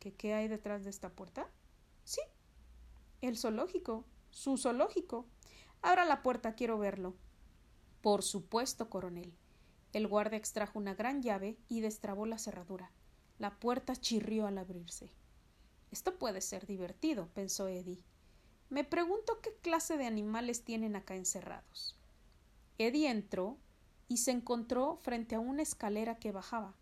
¿Qué, 0.01 0.13
qué 0.13 0.35
hay 0.35 0.49
detrás 0.49 0.85
de 0.85 0.91
esta 0.91 1.11
puerta? 1.11 1.49
Sí. 2.05 2.21
El 3.21 3.39
zoológico. 3.39 4.05
Su 4.31 4.59
zoológico. 4.59 5.27
Abra 5.81 6.05
la 6.05 6.23
puerta, 6.23 6.55
quiero 6.55 6.79
verlo. 6.79 7.15
Por 8.03 8.25
supuesto, 8.25 8.91
coronel. 8.91 9.33
El 9.93 10.09
guardia 10.09 10.37
extrajo 10.37 10.79
una 10.79 10.95
gran 10.95 11.23
llave 11.23 11.57
y 11.69 11.81
destrabó 11.81 12.27
la 12.27 12.37
cerradura. 12.37 12.91
La 13.39 13.59
puerta 13.61 13.95
chirrió 13.95 14.47
al 14.47 14.59
abrirse. 14.59 15.09
Esto 15.93 16.19
puede 16.19 16.41
ser 16.41 16.67
divertido, 16.67 17.29
pensó 17.29 17.69
Eddie. 17.69 18.03
Me 18.71 18.83
pregunto 18.83 19.41
qué 19.41 19.55
clase 19.63 19.97
de 19.97 20.07
animales 20.07 20.65
tienen 20.65 20.97
acá 20.97 21.15
encerrados. 21.15 21.97
Eddie 22.79 23.09
entró 23.09 23.57
y 24.09 24.17
se 24.17 24.33
encontró 24.33 24.97
frente 24.97 25.37
a 25.37 25.41
una 25.41 25.63
escalera 25.63 26.17
que 26.17 26.33
bajaba. 26.33 26.75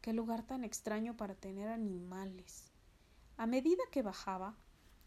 Qué 0.00 0.14
lugar 0.14 0.46
tan 0.46 0.64
extraño 0.64 1.14
para 1.16 1.34
tener 1.34 1.68
animales. 1.68 2.72
A 3.36 3.46
medida 3.46 3.82
que 3.90 4.02
bajaba, 4.02 4.56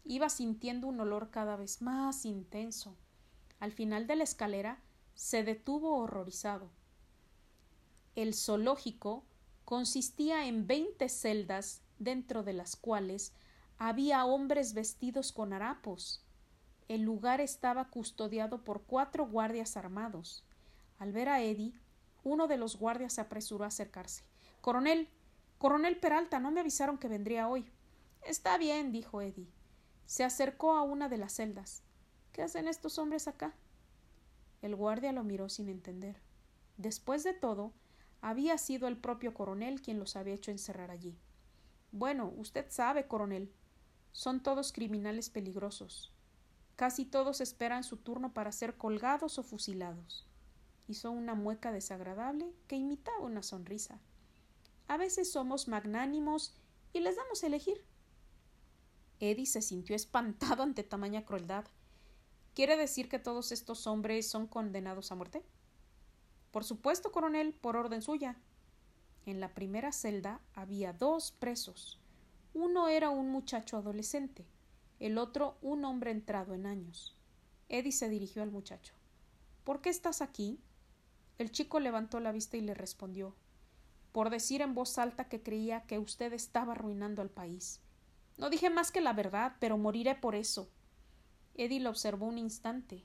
iba 0.04 0.28
sintiendo 0.28 0.86
un 0.86 1.00
olor 1.00 1.30
cada 1.30 1.56
vez 1.56 1.82
más 1.82 2.24
intenso. 2.24 2.96
Al 3.58 3.72
final 3.72 4.06
de 4.06 4.16
la 4.16 4.24
escalera 4.24 4.82
se 5.18 5.42
detuvo 5.42 5.96
horrorizado. 5.96 6.70
El 8.14 8.34
zoológico 8.34 9.24
consistía 9.64 10.46
en 10.46 10.68
veinte 10.68 11.08
celdas 11.08 11.82
dentro 11.98 12.44
de 12.44 12.52
las 12.52 12.76
cuales 12.76 13.32
había 13.78 14.24
hombres 14.24 14.74
vestidos 14.74 15.32
con 15.32 15.52
harapos. 15.52 16.24
El 16.86 17.02
lugar 17.02 17.40
estaba 17.40 17.90
custodiado 17.90 18.62
por 18.62 18.84
cuatro 18.84 19.26
guardias 19.26 19.76
armados. 19.76 20.44
Al 20.98 21.10
ver 21.10 21.28
a 21.28 21.42
Eddie, 21.42 21.74
uno 22.22 22.46
de 22.46 22.56
los 22.56 22.78
guardias 22.78 23.14
se 23.14 23.20
apresuró 23.20 23.64
a 23.64 23.68
acercarse. 23.68 24.22
Coronel. 24.60 25.08
Coronel 25.58 25.98
Peralta. 25.98 26.38
No 26.38 26.52
me 26.52 26.60
avisaron 26.60 26.96
que 26.96 27.08
vendría 27.08 27.48
hoy. 27.48 27.68
Está 28.22 28.56
bien, 28.56 28.92
dijo 28.92 29.20
Eddie. 29.20 29.52
Se 30.06 30.22
acercó 30.22 30.76
a 30.76 30.82
una 30.82 31.08
de 31.08 31.18
las 31.18 31.32
celdas. 31.32 31.82
¿Qué 32.30 32.42
hacen 32.42 32.68
estos 32.68 32.98
hombres 32.98 33.26
acá? 33.26 33.56
El 34.62 34.74
guardia 34.74 35.12
lo 35.12 35.24
miró 35.24 35.48
sin 35.48 35.68
entender. 35.68 36.20
Después 36.76 37.24
de 37.24 37.34
todo, 37.34 37.72
había 38.20 38.58
sido 38.58 38.88
el 38.88 38.96
propio 38.96 39.34
coronel 39.34 39.80
quien 39.80 39.98
los 39.98 40.16
había 40.16 40.34
hecho 40.34 40.50
encerrar 40.50 40.90
allí. 40.90 41.16
Bueno, 41.92 42.32
usted 42.36 42.66
sabe, 42.68 43.06
coronel, 43.06 43.52
son 44.12 44.42
todos 44.42 44.72
criminales 44.72 45.30
peligrosos. 45.30 46.12
Casi 46.76 47.04
todos 47.04 47.40
esperan 47.40 47.84
su 47.84 47.96
turno 47.96 48.32
para 48.32 48.52
ser 48.52 48.76
colgados 48.76 49.38
o 49.38 49.42
fusilados. 49.42 50.26
Hizo 50.86 51.10
una 51.10 51.34
mueca 51.34 51.72
desagradable 51.72 52.52
que 52.66 52.76
imitaba 52.76 53.20
una 53.20 53.42
sonrisa. 53.42 54.00
A 54.86 54.96
veces 54.96 55.30
somos 55.30 55.68
magnánimos 55.68 56.54
y 56.92 57.00
les 57.00 57.16
damos 57.16 57.42
a 57.42 57.46
elegir. 57.46 57.84
Eddie 59.20 59.46
se 59.46 59.62
sintió 59.62 59.96
espantado 59.96 60.62
ante 60.62 60.84
tamaña 60.84 61.24
crueldad. 61.24 61.66
¿Quiere 62.58 62.76
decir 62.76 63.08
que 63.08 63.20
todos 63.20 63.52
estos 63.52 63.86
hombres 63.86 64.28
son 64.28 64.48
condenados 64.48 65.12
a 65.12 65.14
muerte? 65.14 65.44
Por 66.50 66.64
supuesto, 66.64 67.12
coronel, 67.12 67.54
por 67.54 67.76
orden 67.76 68.02
suya. 68.02 68.34
En 69.26 69.38
la 69.38 69.54
primera 69.54 69.92
celda 69.92 70.40
había 70.54 70.92
dos 70.92 71.30
presos. 71.30 72.00
Uno 72.54 72.88
era 72.88 73.10
un 73.10 73.30
muchacho 73.30 73.76
adolescente, 73.76 74.44
el 74.98 75.18
otro 75.18 75.56
un 75.62 75.84
hombre 75.84 76.10
entrado 76.10 76.52
en 76.52 76.66
años. 76.66 77.16
Eddie 77.68 77.92
se 77.92 78.08
dirigió 78.08 78.42
al 78.42 78.50
muchacho. 78.50 78.92
¿Por 79.62 79.80
qué 79.80 79.90
estás 79.90 80.20
aquí? 80.20 80.58
El 81.38 81.52
chico 81.52 81.78
levantó 81.78 82.18
la 82.18 82.32
vista 82.32 82.56
y 82.56 82.62
le 82.62 82.74
respondió 82.74 83.36
por 84.10 84.30
decir 84.30 84.62
en 84.62 84.74
voz 84.74 84.98
alta 84.98 85.28
que 85.28 85.44
creía 85.44 85.82
que 85.82 86.00
usted 86.00 86.32
estaba 86.32 86.72
arruinando 86.72 87.22
al 87.22 87.30
país. 87.30 87.80
No 88.36 88.50
dije 88.50 88.68
más 88.68 88.90
que 88.90 89.00
la 89.00 89.12
verdad, 89.12 89.54
pero 89.60 89.78
moriré 89.78 90.16
por 90.16 90.34
eso. 90.34 90.68
Eddie 91.58 91.80
lo 91.80 91.90
observó 91.90 92.26
un 92.26 92.38
instante. 92.38 93.04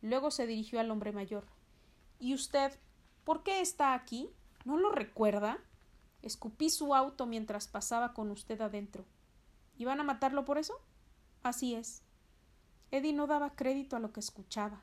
Luego 0.00 0.30
se 0.30 0.46
dirigió 0.46 0.80
al 0.80 0.90
hombre 0.90 1.12
mayor. 1.12 1.46
¿Y 2.18 2.32
usted 2.32 2.72
por 3.24 3.42
qué 3.42 3.60
está 3.60 3.92
aquí? 3.92 4.30
¿No 4.64 4.78
lo 4.78 4.92
recuerda? 4.92 5.58
Escupí 6.22 6.70
su 6.70 6.94
auto 6.94 7.26
mientras 7.26 7.68
pasaba 7.68 8.14
con 8.14 8.30
usted 8.30 8.60
adentro. 8.60 9.04
¿Iban 9.76 10.00
a 10.00 10.04
matarlo 10.04 10.44
por 10.44 10.56
eso? 10.56 10.74
Así 11.42 11.74
es. 11.74 12.02
Eddie 12.90 13.12
no 13.12 13.26
daba 13.26 13.56
crédito 13.56 13.96
a 13.96 14.00
lo 14.00 14.12
que 14.12 14.20
escuchaba. 14.20 14.82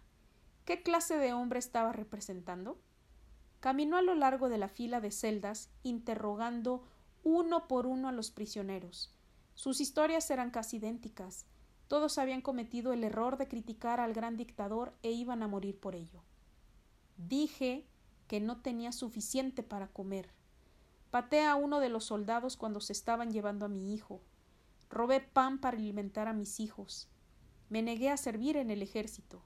¿Qué 0.65 0.83
clase 0.83 1.17
de 1.17 1.33
hombre 1.33 1.59
estaba 1.59 1.93
representando? 1.93 2.77
Caminó 3.59 3.97
a 3.97 4.01
lo 4.01 4.15
largo 4.15 4.49
de 4.49 4.57
la 4.57 4.67
fila 4.67 4.99
de 4.99 5.11
celdas, 5.11 5.69
interrogando 5.83 6.83
uno 7.23 7.67
por 7.67 7.87
uno 7.87 8.07
a 8.07 8.11
los 8.11 8.31
prisioneros. 8.31 9.13
Sus 9.53 9.79
historias 9.79 10.29
eran 10.29 10.51
casi 10.51 10.77
idénticas. 10.77 11.45
Todos 11.87 12.17
habían 12.17 12.41
cometido 12.41 12.91
el 12.93 13.03
error 13.03 13.37
de 13.37 13.47
criticar 13.47 13.99
al 13.99 14.13
gran 14.13 14.35
dictador 14.35 14.93
e 15.03 15.11
iban 15.11 15.41
a 15.41 15.47
morir 15.47 15.79
por 15.79 15.95
ello. 15.95 16.21
Dije 17.17 17.87
que 18.27 18.41
no 18.41 18.61
tenía 18.61 18.91
suficiente 18.91 19.63
para 19.63 19.87
comer. 19.87 20.29
Paté 21.11 21.45
a 21.45 21.55
uno 21.55 21.79
de 21.79 21.89
los 21.89 22.05
soldados 22.05 22.57
cuando 22.57 22.81
se 22.81 22.93
estaban 22.93 23.31
llevando 23.31 23.65
a 23.65 23.69
mi 23.69 23.93
hijo. 23.93 24.21
Robé 24.89 25.21
pan 25.21 25.59
para 25.59 25.77
alimentar 25.77 26.27
a 26.27 26.33
mis 26.33 26.59
hijos. 26.59 27.07
Me 27.69 27.81
negué 27.81 28.09
a 28.09 28.17
servir 28.17 28.57
en 28.57 28.69
el 28.69 28.81
ejército. 28.81 29.41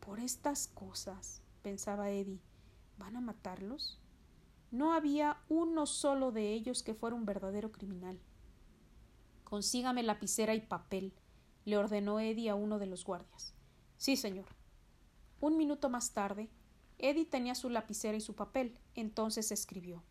Por 0.00 0.20
estas 0.20 0.68
cosas, 0.68 1.42
pensaba 1.62 2.10
Eddie. 2.10 2.40
¿Van 2.98 3.16
a 3.16 3.20
matarlos? 3.20 3.98
No 4.70 4.92
había 4.92 5.38
uno 5.48 5.86
solo 5.86 6.32
de 6.32 6.52
ellos 6.52 6.82
que 6.82 6.94
fuera 6.94 7.16
un 7.16 7.24
verdadero 7.24 7.72
criminal. 7.72 8.20
Consígame 9.44 10.02
lapicera 10.02 10.54
y 10.54 10.60
papel, 10.60 11.12
le 11.66 11.76
ordenó 11.76 12.18
Eddie 12.18 12.48
a 12.48 12.54
uno 12.54 12.78
de 12.78 12.86
los 12.86 13.04
guardias. 13.04 13.52
Sí, 13.98 14.16
señor. 14.16 14.46
Un 15.40 15.58
minuto 15.58 15.90
más 15.90 16.14
tarde, 16.14 16.48
Eddie 16.98 17.26
tenía 17.26 17.54
su 17.54 17.68
lapicera 17.68 18.16
y 18.16 18.22
su 18.22 18.34
papel. 18.34 18.78
Entonces 18.94 19.52
escribió 19.52 20.02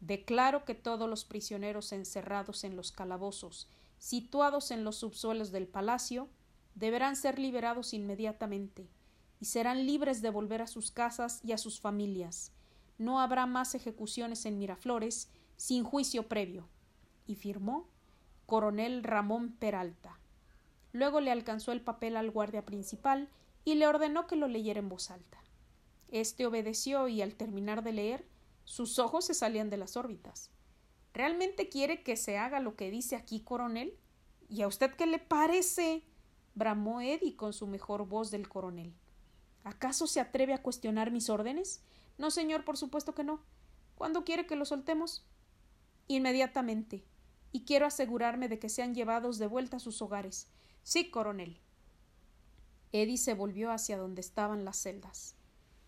Declaro 0.00 0.64
que 0.64 0.74
todos 0.74 1.08
los 1.10 1.24
prisioneros 1.24 1.92
encerrados 1.92 2.64
en 2.64 2.76
los 2.76 2.92
calabozos, 2.92 3.68
situados 3.98 4.70
en 4.70 4.84
los 4.84 4.96
subsuelos 4.96 5.50
del 5.52 5.66
palacio, 5.66 6.28
deberán 6.74 7.16
ser 7.16 7.38
liberados 7.38 7.92
inmediatamente 7.92 8.88
y 9.40 9.46
serán 9.46 9.86
libres 9.86 10.22
de 10.22 10.30
volver 10.30 10.62
a 10.62 10.66
sus 10.66 10.90
casas 10.90 11.40
y 11.42 11.52
a 11.52 11.58
sus 11.58 11.80
familias. 11.80 12.52
No 12.98 13.20
habrá 13.20 13.46
más 13.46 13.74
ejecuciones 13.74 14.46
en 14.46 14.58
Miraflores 14.58 15.30
sin 15.56 15.84
juicio 15.84 16.28
previo. 16.28 16.68
Y 17.26 17.34
firmó 17.34 17.88
Coronel 18.46 19.02
Ramón 19.02 19.52
Peralta. 19.52 20.20
Luego 20.96 21.20
le 21.20 21.30
alcanzó 21.30 21.72
el 21.72 21.82
papel 21.82 22.16
al 22.16 22.30
guardia 22.30 22.64
principal 22.64 23.28
y 23.66 23.74
le 23.74 23.86
ordenó 23.86 24.26
que 24.26 24.34
lo 24.34 24.48
leyera 24.48 24.78
en 24.78 24.88
voz 24.88 25.10
alta. 25.10 25.36
Este 26.08 26.46
obedeció 26.46 27.06
y 27.06 27.20
al 27.20 27.34
terminar 27.34 27.84
de 27.84 27.92
leer, 27.92 28.26
sus 28.64 28.98
ojos 28.98 29.26
se 29.26 29.34
salían 29.34 29.68
de 29.68 29.76
las 29.76 29.98
órbitas. 29.98 30.50
¿Realmente 31.12 31.68
quiere 31.68 32.02
que 32.02 32.16
se 32.16 32.38
haga 32.38 32.60
lo 32.60 32.76
que 32.76 32.90
dice 32.90 33.14
aquí, 33.14 33.40
coronel? 33.40 33.94
¿Y 34.48 34.62
a 34.62 34.68
usted 34.68 34.94
qué 34.94 35.04
le 35.04 35.18
parece? 35.18 36.02
bramó 36.54 37.02
Eddie 37.02 37.36
con 37.36 37.52
su 37.52 37.66
mejor 37.66 38.08
voz 38.08 38.30
del 38.30 38.48
coronel. 38.48 38.94
¿Acaso 39.64 40.06
se 40.06 40.20
atreve 40.20 40.54
a 40.54 40.62
cuestionar 40.62 41.10
mis 41.10 41.28
órdenes? 41.28 41.82
No, 42.16 42.30
señor, 42.30 42.64
por 42.64 42.78
supuesto 42.78 43.14
que 43.14 43.22
no. 43.22 43.42
¿Cuándo 43.96 44.24
quiere 44.24 44.46
que 44.46 44.56
lo 44.56 44.64
soltemos? 44.64 45.26
Inmediatamente. 46.08 47.04
Y 47.52 47.66
quiero 47.66 47.84
asegurarme 47.84 48.48
de 48.48 48.58
que 48.58 48.70
sean 48.70 48.94
llevados 48.94 49.36
de 49.36 49.46
vuelta 49.46 49.76
a 49.76 49.80
sus 49.80 50.00
hogares. 50.00 50.50
Sí, 50.88 51.10
coronel. 51.10 51.58
Eddie 52.92 53.16
se 53.16 53.34
volvió 53.34 53.72
hacia 53.72 53.98
donde 53.98 54.20
estaban 54.20 54.64
las 54.64 54.76
celdas. 54.76 55.34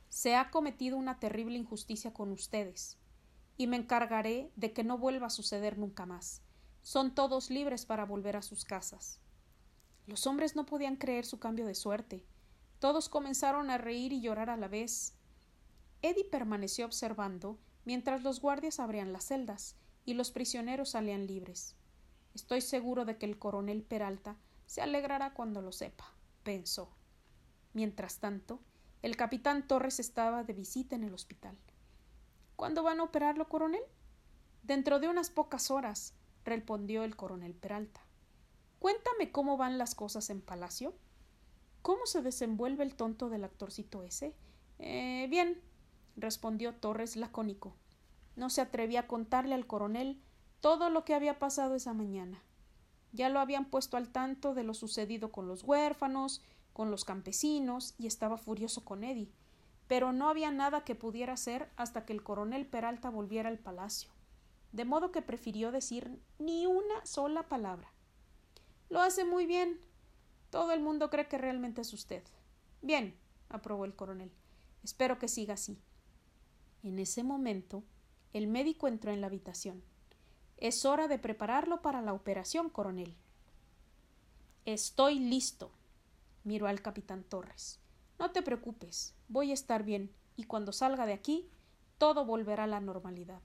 Se 0.08 0.34
ha 0.34 0.50
cometido 0.50 0.96
una 0.96 1.20
terrible 1.20 1.56
injusticia 1.56 2.12
con 2.12 2.32
ustedes, 2.32 2.98
y 3.56 3.68
me 3.68 3.76
encargaré 3.76 4.50
de 4.56 4.72
que 4.72 4.82
no 4.82 4.98
vuelva 4.98 5.28
a 5.28 5.30
suceder 5.30 5.78
nunca 5.78 6.04
más. 6.04 6.42
Son 6.82 7.14
todos 7.14 7.48
libres 7.48 7.86
para 7.86 8.06
volver 8.06 8.34
a 8.34 8.42
sus 8.42 8.64
casas. 8.64 9.20
Los 10.08 10.26
hombres 10.26 10.56
no 10.56 10.66
podían 10.66 10.96
creer 10.96 11.24
su 11.24 11.38
cambio 11.38 11.64
de 11.64 11.76
suerte. 11.76 12.24
Todos 12.80 13.08
comenzaron 13.08 13.70
a 13.70 13.78
reír 13.78 14.12
y 14.12 14.20
llorar 14.20 14.50
a 14.50 14.56
la 14.56 14.66
vez. 14.66 15.14
Eddie 16.02 16.24
permaneció 16.24 16.86
observando 16.86 17.56
mientras 17.84 18.24
los 18.24 18.40
guardias 18.40 18.80
abrían 18.80 19.12
las 19.12 19.26
celdas 19.26 19.76
y 20.04 20.14
los 20.14 20.32
prisioneros 20.32 20.88
salían 20.88 21.28
libres. 21.28 21.76
Estoy 22.34 22.62
seguro 22.62 23.04
de 23.04 23.16
que 23.16 23.26
el 23.26 23.38
coronel 23.38 23.84
Peralta 23.84 24.36
se 24.68 24.82
alegrará 24.82 25.32
cuando 25.32 25.62
lo 25.62 25.72
sepa, 25.72 26.12
pensó. 26.42 26.90
Mientras 27.72 28.18
tanto, 28.18 28.60
el 29.00 29.16
capitán 29.16 29.66
Torres 29.66 29.98
estaba 29.98 30.44
de 30.44 30.52
visita 30.52 30.94
en 30.94 31.04
el 31.04 31.14
hospital. 31.14 31.56
¿Cuándo 32.54 32.82
van 32.82 33.00
a 33.00 33.04
operarlo, 33.04 33.48
coronel? 33.48 33.80
Dentro 34.62 35.00
de 35.00 35.08
unas 35.08 35.30
pocas 35.30 35.70
horas, 35.70 36.14
respondió 36.44 37.02
el 37.02 37.16
coronel 37.16 37.54
Peralta. 37.54 38.02
Cuéntame 38.78 39.32
cómo 39.32 39.56
van 39.56 39.78
las 39.78 39.94
cosas 39.94 40.28
en 40.28 40.42
Palacio. 40.42 40.94
¿Cómo 41.80 42.04
se 42.04 42.20
desenvuelve 42.20 42.84
el 42.84 42.94
tonto 42.94 43.30
del 43.30 43.44
actorcito 43.44 44.02
ese? 44.02 44.36
Eh, 44.78 45.28
bien, 45.30 45.62
respondió 46.14 46.74
Torres 46.74 47.16
lacónico. 47.16 47.74
No 48.36 48.50
se 48.50 48.60
atrevía 48.60 49.00
a 49.00 49.06
contarle 49.06 49.54
al 49.54 49.66
coronel 49.66 50.20
todo 50.60 50.90
lo 50.90 51.06
que 51.06 51.14
había 51.14 51.38
pasado 51.38 51.74
esa 51.74 51.94
mañana. 51.94 52.42
Ya 53.12 53.28
lo 53.28 53.40
habían 53.40 53.64
puesto 53.66 53.96
al 53.96 54.10
tanto 54.10 54.54
de 54.54 54.64
lo 54.64 54.74
sucedido 54.74 55.32
con 55.32 55.48
los 55.48 55.64
huérfanos, 55.64 56.42
con 56.72 56.90
los 56.90 57.04
campesinos, 57.04 57.94
y 57.98 58.06
estaba 58.06 58.36
furioso 58.36 58.84
con 58.84 59.04
Eddie. 59.04 59.32
Pero 59.86 60.12
no 60.12 60.28
había 60.28 60.50
nada 60.50 60.84
que 60.84 60.94
pudiera 60.94 61.32
hacer 61.32 61.70
hasta 61.76 62.04
que 62.04 62.12
el 62.12 62.22
coronel 62.22 62.66
Peralta 62.66 63.08
volviera 63.10 63.48
al 63.48 63.58
palacio. 63.58 64.10
De 64.72 64.84
modo 64.84 65.10
que 65.10 65.22
prefirió 65.22 65.72
decir 65.72 66.20
ni 66.38 66.66
una 66.66 67.04
sola 67.06 67.48
palabra. 67.48 67.90
Lo 68.90 69.00
hace 69.00 69.24
muy 69.24 69.46
bien. 69.46 69.80
Todo 70.50 70.72
el 70.72 70.80
mundo 70.80 71.10
cree 71.10 71.28
que 71.28 71.38
realmente 71.38 71.80
es 71.80 71.92
usted. 71.92 72.22
Bien, 72.82 73.14
aprobó 73.48 73.84
el 73.84 73.94
coronel. 73.94 74.30
Espero 74.82 75.18
que 75.18 75.28
siga 75.28 75.54
así. 75.54 75.78
En 76.82 76.98
ese 76.98 77.24
momento, 77.24 77.82
el 78.32 78.46
médico 78.46 78.88
entró 78.88 79.10
en 79.10 79.20
la 79.20 79.26
habitación. 79.26 79.82
Es 80.60 80.84
hora 80.84 81.06
de 81.06 81.20
prepararlo 81.20 81.82
para 81.82 82.02
la 82.02 82.12
operación, 82.12 82.68
coronel. 82.68 83.14
Estoy 84.64 85.20
listo. 85.20 85.70
Miró 86.42 86.66
al 86.66 86.82
capitán 86.82 87.22
Torres. 87.22 87.80
No 88.18 88.32
te 88.32 88.42
preocupes, 88.42 89.14
voy 89.28 89.52
a 89.52 89.54
estar 89.54 89.84
bien, 89.84 90.12
y 90.36 90.44
cuando 90.44 90.72
salga 90.72 91.06
de 91.06 91.12
aquí, 91.12 91.48
todo 91.98 92.24
volverá 92.24 92.64
a 92.64 92.66
la 92.68 92.80
normalidad. 92.80 93.40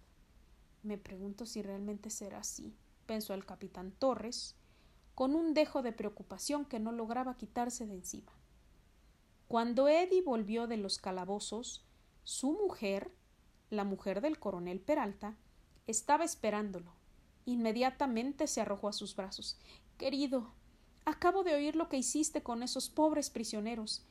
Me 0.82 0.98
pregunto 0.98 1.46
si 1.46 1.62
realmente 1.62 2.10
será 2.10 2.40
así, 2.40 2.76
pensó 3.06 3.36
el 3.36 3.46
capitán 3.46 3.92
Torres, 3.92 4.56
con 5.14 5.36
un 5.36 5.54
dejo 5.54 5.84
de 5.84 5.92
preocupación 5.92 6.66
que 6.66 6.80
no 6.80 6.92
lograba 6.92 7.38
quitarse 7.38 7.86
de 7.86 7.94
encima. 7.94 8.32
Cuando 9.48 9.88
Eddie 9.88 10.24
volvió 10.24 10.66
de 10.66 10.78
los 10.78 10.98
calabozos, 10.98 11.86
su 12.24 12.54
mujer, 12.54 13.12
la 13.70 13.84
mujer 13.84 14.22
del 14.22 14.40
coronel 14.40 14.80
Peralta, 14.80 15.38
estaba 15.86 16.24
esperándolo, 16.24 16.92
Inmediatamente 17.46 18.48
se 18.48 18.62
arrojó 18.62 18.88
a 18.88 18.94
sus 18.94 19.16
brazos. 19.16 19.58
Querido, 19.98 20.54
acabo 21.06 21.44
de 21.44 21.56
oír 21.56 21.76
lo 21.76 21.90
que 21.90 21.98
hiciste 21.98 22.44
con 22.44 22.64
esos 22.64 22.90
pobres 22.90 23.30
prisioneros. 23.30 24.04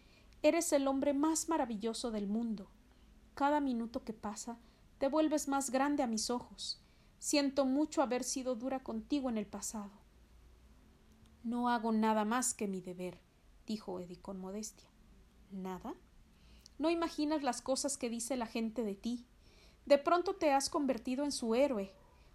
Eres 0.42 0.72
el 0.72 0.86
hombre 0.88 1.14
más 1.14 1.48
maravilloso 1.48 2.10
del 2.10 2.26
mundo. 2.26 2.68
Cada 3.34 3.60
minuto 3.60 4.04
que 4.04 4.12
pasa 4.12 4.58
te 4.98 5.08
vuelves 5.08 5.48
más 5.48 5.70
grande 5.70 6.02
a 6.02 6.06
mis 6.06 6.30
ojos. 6.30 6.80
Siento 7.18 7.64
mucho 7.64 8.02
haber 8.02 8.24
sido 8.24 8.54
dura 8.54 8.82
contigo 8.82 9.28
en 9.28 9.38
el 9.38 9.46
pasado. 9.46 9.92
No 11.44 11.68
hago 11.68 11.92
nada 11.92 12.24
más 12.24 12.54
que 12.54 12.68
mi 12.68 12.80
deber, 12.80 13.18
dijo 13.66 13.98
Eddie 14.00 14.20
con 14.20 14.38
modestia. 14.38 14.88
¿Nada? 15.50 15.94
No 16.78 16.90
imaginas 16.90 17.42
las 17.42 17.62
cosas 17.62 17.96
que 17.96 18.10
dice 18.10 18.36
la 18.36 18.46
gente 18.46 18.84
de 18.84 18.94
ti. 18.94 19.26
De 19.86 19.98
pronto 19.98 20.34
te 20.34 20.52
has 20.52 20.70
convertido 20.70 21.24
en 21.24 21.32
su 21.32 21.54
héroe, 21.54 21.92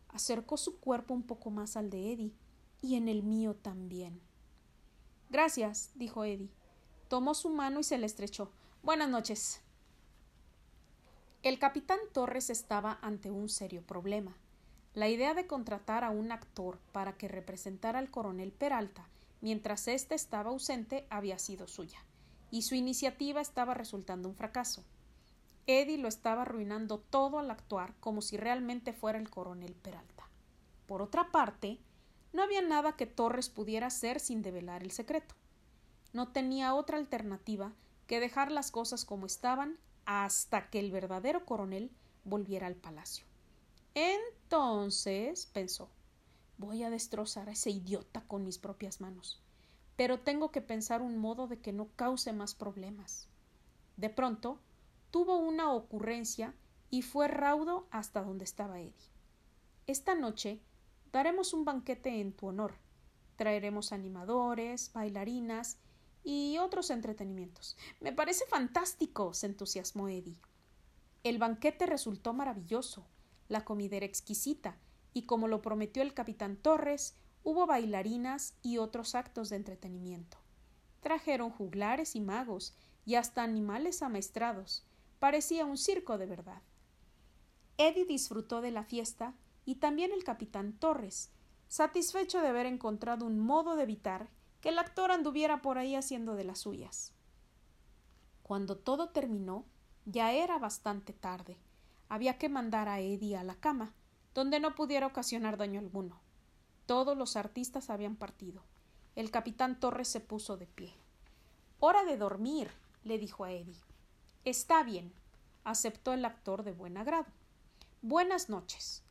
acercó 0.09 0.57
su 0.57 0.79
cuerpo 0.79 1.13
un 1.13 1.23
poco 1.23 1.49
más 1.49 1.77
al 1.77 1.89
de 1.89 2.11
Eddie, 2.11 2.33
y 2.81 2.95
en 2.95 3.07
el 3.07 3.23
mío 3.23 3.55
también. 3.55 4.21
Gracias, 5.29 5.91
dijo 5.95 6.23
Eddie. 6.23 6.51
Tomó 7.07 7.33
su 7.33 7.49
mano 7.49 7.79
y 7.79 7.83
se 7.83 7.97
le 7.97 8.05
estrechó. 8.05 8.51
Buenas 8.83 9.09
noches. 9.09 9.61
El 11.43 11.59
capitán 11.59 11.99
Torres 12.13 12.49
estaba 12.49 12.99
ante 13.01 13.31
un 13.31 13.49
serio 13.49 13.81
problema. 13.81 14.35
La 14.93 15.09
idea 15.09 15.33
de 15.33 15.47
contratar 15.47 16.03
a 16.03 16.09
un 16.09 16.31
actor 16.31 16.79
para 16.91 17.17
que 17.17 17.27
representara 17.27 17.99
al 17.99 18.09
coronel 18.09 18.51
Peralta 18.51 19.07
mientras 19.41 19.87
éste 19.87 20.15
estaba 20.15 20.49
ausente 20.49 21.05
había 21.09 21.39
sido 21.39 21.67
suya, 21.67 21.99
y 22.51 22.63
su 22.63 22.75
iniciativa 22.75 23.41
estaba 23.41 23.73
resultando 23.73 24.29
un 24.29 24.35
fracaso. 24.35 24.83
Eddie 25.67 25.97
lo 25.97 26.07
estaba 26.07 26.43
arruinando 26.43 26.99
todo 26.99 27.39
al 27.39 27.51
actuar 27.51 27.93
como 27.99 28.21
si 28.21 28.37
realmente 28.37 28.93
fuera 28.93 29.19
el 29.19 29.29
coronel 29.29 29.75
Peralta. 29.75 30.29
Por 30.87 31.01
otra 31.01 31.29
parte, 31.31 31.77
no 32.31 32.41
había 32.41 32.61
nada 32.61 32.95
que 32.95 33.05
Torres 33.05 33.49
pudiera 33.49 33.87
hacer 33.87 34.21
sin 34.21 34.41
develar 34.41 34.81
el 34.81 34.91
secreto. 34.91 35.35
No 36.13 36.29
tenía 36.29 36.73
otra 36.73 36.97
alternativa 36.97 37.73
que 38.07 38.21
dejar 38.21 38.51
las 38.51 38.71
cosas 38.71 39.03
como 39.03 39.25
estaban 39.25 39.77
hasta 40.05 40.69
que 40.69 40.79
el 40.79 40.91
verdadero 40.91 41.45
coronel 41.45 41.91
volviera 42.23 42.67
al 42.67 42.75
palacio. 42.75 43.25
Entonces, 43.93 45.47
pensó, 45.47 45.89
voy 46.57 46.83
a 46.83 46.89
destrozar 46.89 47.49
a 47.49 47.51
ese 47.51 47.71
idiota 47.71 48.21
con 48.21 48.45
mis 48.45 48.57
propias 48.57 49.01
manos. 49.01 49.41
Pero 49.97 50.19
tengo 50.19 50.51
que 50.51 50.61
pensar 50.61 51.01
un 51.01 51.17
modo 51.17 51.47
de 51.47 51.59
que 51.59 51.73
no 51.73 51.89
cause 51.95 52.31
más 52.31 52.55
problemas. 52.55 53.27
De 53.97 54.09
pronto, 54.09 54.59
tuvo 55.11 55.37
una 55.37 55.71
ocurrencia 55.71 56.53
y 56.89 57.01
fue 57.01 57.27
raudo 57.27 57.87
hasta 57.91 58.23
donde 58.23 58.45
estaba 58.45 58.79
Eddie. 58.79 59.11
Esta 59.87 60.15
noche 60.15 60.61
daremos 61.11 61.53
un 61.53 61.65
banquete 61.65 62.21
en 62.21 62.33
tu 62.33 62.47
honor. 62.47 62.75
Traeremos 63.35 63.91
animadores, 63.91 64.91
bailarinas 64.93 65.77
y 66.23 66.57
otros 66.57 66.89
entretenimientos. 66.89 67.77
Me 68.01 68.11
parece 68.11 68.45
fantástico, 68.47 69.33
se 69.33 69.45
entusiasmó 69.45 70.09
Eddie. 70.09 70.41
El 71.23 71.37
banquete 71.37 71.85
resultó 71.85 72.33
maravilloso, 72.33 73.05
la 73.47 73.63
comida 73.63 73.97
era 73.97 74.05
exquisita, 74.05 74.77
y 75.13 75.23
como 75.23 75.47
lo 75.47 75.61
prometió 75.61 76.03
el 76.03 76.13
capitán 76.13 76.57
Torres, 76.57 77.15
hubo 77.43 77.65
bailarinas 77.65 78.55
y 78.61 78.77
otros 78.77 79.15
actos 79.15 79.49
de 79.49 79.55
entretenimiento. 79.55 80.37
Trajeron 80.99 81.49
juglares 81.49 82.15
y 82.15 82.21
magos, 82.21 82.75
y 83.05 83.15
hasta 83.15 83.43
animales 83.43 84.01
amaestrados, 84.01 84.85
Parecía 85.19 85.65
un 85.65 85.77
circo 85.77 86.17
de 86.17 86.25
verdad. 86.25 86.61
Eddie 87.77 88.05
disfrutó 88.05 88.61
de 88.61 88.71
la 88.71 88.83
fiesta 88.83 89.33
y 89.65 89.75
también 89.75 90.11
el 90.11 90.23
capitán 90.23 90.73
Torres, 90.73 91.31
satisfecho 91.67 92.41
de 92.41 92.47
haber 92.47 92.65
encontrado 92.65 93.25
un 93.25 93.39
modo 93.39 93.75
de 93.75 93.83
evitar 93.83 94.29
que 94.61 94.69
el 94.69 94.79
actor 94.79 95.11
anduviera 95.11 95.61
por 95.61 95.77
ahí 95.77 95.95
haciendo 95.95 96.35
de 96.35 96.43
las 96.43 96.59
suyas. 96.59 97.13
Cuando 98.43 98.77
todo 98.77 99.09
terminó, 99.09 99.65
ya 100.05 100.31
era 100.31 100.57
bastante 100.57 101.13
tarde. 101.13 101.57
Había 102.09 102.37
que 102.37 102.47
mandar 102.47 102.87
a 102.87 102.99
Eddie 102.99 103.35
a 103.35 103.43
la 103.43 103.55
cama, 103.55 103.93
donde 104.33 104.59
no 104.59 104.73
pudiera 104.75 105.07
ocasionar 105.07 105.57
daño 105.57 105.79
alguno. 105.79 106.21
Todos 106.85 107.17
los 107.17 107.35
artistas 107.35 107.89
habían 107.89 108.15
partido. 108.15 108.63
El 109.15 109.31
capitán 109.31 109.79
Torres 109.79 110.07
se 110.07 110.21
puso 110.21 110.55
de 110.55 110.67
pie. 110.67 110.93
Hora 111.79 112.05
de 112.05 112.17
dormir, 112.17 112.71
le 113.03 113.17
dijo 113.17 113.43
a 113.43 113.51
Eddie. 113.51 113.81
Está 114.47 114.81
bien, 114.81 115.11
aceptó 115.65 116.13
el 116.13 116.23
actor 116.23 116.63
de 116.63 116.71
buen 116.71 116.95
agrado. 116.95 117.27
Buenas 118.01 118.47
noches. 118.47 119.03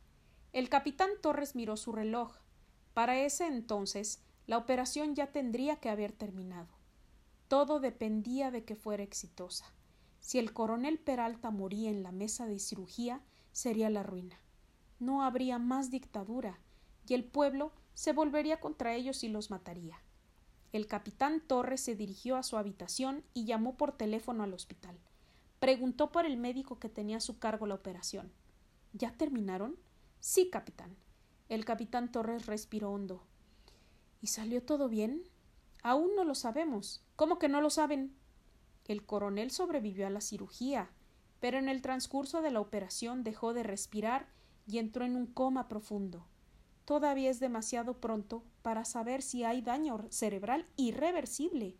El 0.51 0.67
capitán 0.67 1.11
Torres 1.21 1.53
miró 1.53 1.77
su 1.77 1.91
reloj. 1.91 2.35
Para 2.95 3.19
ese 3.19 3.45
entonces 3.45 4.23
la 4.47 4.57
operación 4.57 5.13
ya 5.13 5.27
tendría 5.27 5.75
que 5.75 5.91
haber 5.91 6.11
terminado. 6.11 6.69
Todo 7.49 7.79
dependía 7.79 8.49
de 8.49 8.63
que 8.63 8.75
fuera 8.75 9.03
exitosa. 9.03 9.71
Si 10.21 10.39
el 10.39 10.53
coronel 10.53 10.97
Peralta 10.97 11.51
moría 11.51 11.91
en 11.91 12.01
la 12.01 12.11
mesa 12.11 12.47
de 12.47 12.57
cirugía, 12.57 13.21
sería 13.51 13.91
la 13.91 14.01
ruina. 14.01 14.39
No 14.97 15.21
habría 15.21 15.59
más 15.59 15.91
dictadura, 15.91 16.57
y 17.07 17.13
el 17.13 17.23
pueblo 17.23 17.73
se 17.93 18.11
volvería 18.11 18.59
contra 18.59 18.95
ellos 18.95 19.23
y 19.23 19.27
los 19.27 19.51
mataría. 19.51 19.99
El 20.73 20.87
capitán 20.87 21.41
Torres 21.41 21.81
se 21.81 21.93
dirigió 21.93 22.37
a 22.37 22.41
su 22.41 22.57
habitación 22.57 23.23
y 23.35 23.45
llamó 23.45 23.77
por 23.77 23.91
teléfono 23.91 24.41
al 24.41 24.55
hospital. 24.55 24.97
Preguntó 25.59 26.11
por 26.11 26.25
el 26.25 26.37
médico 26.37 26.79
que 26.79 26.89
tenía 26.89 27.17
a 27.17 27.21
su 27.21 27.39
cargo 27.39 27.65
la 27.65 27.75
operación. 27.75 28.31
¿Ya 28.93 29.11
terminaron? 29.11 29.77
Sí, 30.19 30.49
capitán. 30.49 30.95
El 31.49 31.65
capitán 31.65 32.11
Torres 32.11 32.45
respiró 32.45 32.91
hondo. 32.91 33.23
¿Y 34.21 34.27
salió 34.27 34.63
todo 34.63 34.89
bien? 34.89 35.23
Aún 35.81 36.15
no 36.15 36.23
lo 36.23 36.35
sabemos. 36.35 37.03
¿Cómo 37.15 37.39
que 37.39 37.49
no 37.49 37.61
lo 37.61 37.69
saben? 37.69 38.15
El 38.85 39.05
coronel 39.05 39.51
sobrevivió 39.51 40.07
a 40.07 40.09
la 40.09 40.21
cirugía, 40.21 40.89
pero 41.39 41.57
en 41.57 41.69
el 41.69 41.81
transcurso 41.81 42.41
de 42.41 42.51
la 42.51 42.59
operación 42.59 43.23
dejó 43.23 43.53
de 43.53 43.63
respirar 43.63 44.27
y 44.67 44.77
entró 44.77 45.05
en 45.05 45.15
un 45.15 45.27
coma 45.27 45.67
profundo. 45.67 46.27
Todavía 46.85 47.29
es 47.29 47.39
demasiado 47.39 47.99
pronto 47.99 48.43
para 48.61 48.85
saber 48.85 49.21
si 49.21 49.43
hay 49.43 49.61
daño 49.61 50.05
cerebral 50.09 50.67
irreversible. 50.77 51.77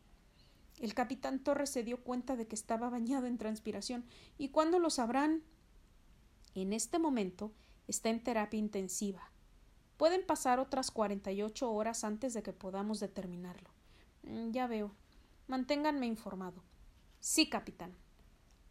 El 0.80 0.94
capitán 0.94 1.40
Torres 1.40 1.72
se 1.72 1.84
dio 1.84 2.04
cuenta 2.04 2.36
de 2.36 2.48
que 2.48 2.56
estaba 2.56 2.90
bañado 2.90 3.26
en 3.26 3.38
transpiración. 3.38 4.06
¿Y 4.38 4.50
cuándo 4.50 4.80
lo 4.80 4.90
sabrán? 4.90 5.44
En 6.54 6.72
este 6.74 7.00
momento 7.00 7.52
está 7.88 8.10
en 8.10 8.24
terapia 8.24 8.60
intensiva. 8.60 9.32
Pueden 9.98 10.26
pasar 10.26 10.60
otras 10.60 10.92
cuarenta 10.92 11.32
y 11.32 11.42
ocho 11.42 11.72
horas 11.72 12.04
antes 12.04 12.34
de 12.34 12.44
que 12.44 12.54
podamos 12.54 13.00
determinarlo. 13.00 13.70
Mm, 14.24 14.52
ya 14.52 14.68
veo. 14.68 14.92
Manténganme 15.48 16.06
informado. 16.06 16.62
Sí, 17.20 17.50
capitán. 17.50 17.96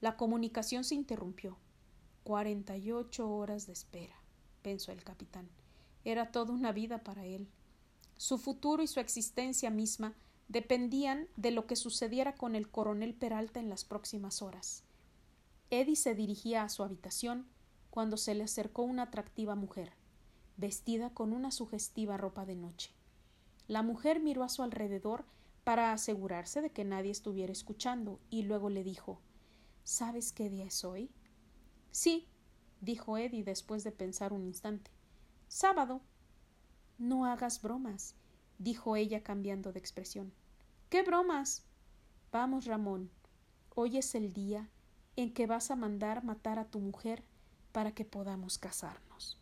La 0.00 0.16
comunicación 0.16 0.84
se 0.84 0.94
interrumpió. 0.94 1.56
Cuarenta 2.22 2.76
y 2.76 2.92
ocho 2.92 3.28
horas 3.30 3.66
de 3.66 3.72
espera, 3.72 4.14
pensó 4.62 4.92
el 4.92 5.02
capitán. 5.02 5.48
Era 6.04 6.30
toda 6.30 6.52
una 6.52 6.70
vida 6.70 7.02
para 7.02 7.24
él. 7.24 7.48
Su 8.16 8.38
futuro 8.38 8.82
y 8.82 8.86
su 8.86 9.00
existencia 9.00 9.70
misma 9.70 10.14
dependían 10.48 11.28
de 11.36 11.50
lo 11.50 11.66
que 11.66 11.76
sucediera 11.76 12.34
con 12.34 12.54
el 12.54 12.68
coronel 12.70 13.14
Peralta 13.14 13.60
en 13.60 13.68
las 13.68 13.84
próximas 13.84 14.42
horas. 14.42 14.84
Eddie 15.70 15.96
se 15.96 16.14
dirigía 16.14 16.62
a 16.62 16.68
su 16.68 16.82
habitación 16.82 17.46
cuando 17.90 18.16
se 18.16 18.34
le 18.34 18.44
acercó 18.44 18.82
una 18.82 19.04
atractiva 19.04 19.54
mujer, 19.54 19.92
vestida 20.56 21.10
con 21.10 21.32
una 21.32 21.50
sugestiva 21.50 22.16
ropa 22.16 22.46
de 22.46 22.54
noche. 22.54 22.92
La 23.68 23.82
mujer 23.82 24.20
miró 24.20 24.44
a 24.44 24.48
su 24.48 24.62
alrededor 24.62 25.24
para 25.64 25.92
asegurarse 25.92 26.62
de 26.62 26.70
que 26.70 26.84
nadie 26.84 27.10
estuviera 27.10 27.52
escuchando 27.52 28.20
y 28.30 28.42
luego 28.42 28.70
le 28.70 28.84
dijo 28.84 29.20
¿Sabes 29.82 30.32
qué 30.32 30.48
día 30.48 30.66
es 30.66 30.84
hoy? 30.84 31.10
Sí, 31.90 32.28
dijo 32.80 33.18
Eddie 33.18 33.42
después 33.42 33.82
de 33.82 33.92
pensar 33.92 34.32
un 34.32 34.44
instante. 34.44 34.90
Sábado. 35.48 36.00
No 36.98 37.26
hagas 37.26 37.60
bromas, 37.62 38.14
dijo 38.58 38.96
ella 38.96 39.22
cambiando 39.22 39.72
de 39.72 39.78
expresión. 39.78 40.32
¿Qué 40.88 41.02
bromas? 41.02 41.64
Vamos, 42.32 42.66
Ramón. 42.66 43.10
Hoy 43.74 43.98
es 43.98 44.14
el 44.14 44.32
día 44.32 44.70
en 45.16 45.32
que 45.32 45.46
vas 45.46 45.70
a 45.70 45.76
mandar 45.76 46.24
matar 46.24 46.58
a 46.58 46.66
tu 46.66 46.80
mujer 46.80 47.24
para 47.72 47.92
que 47.92 48.04
podamos 48.04 48.58
casarnos. 48.58 49.35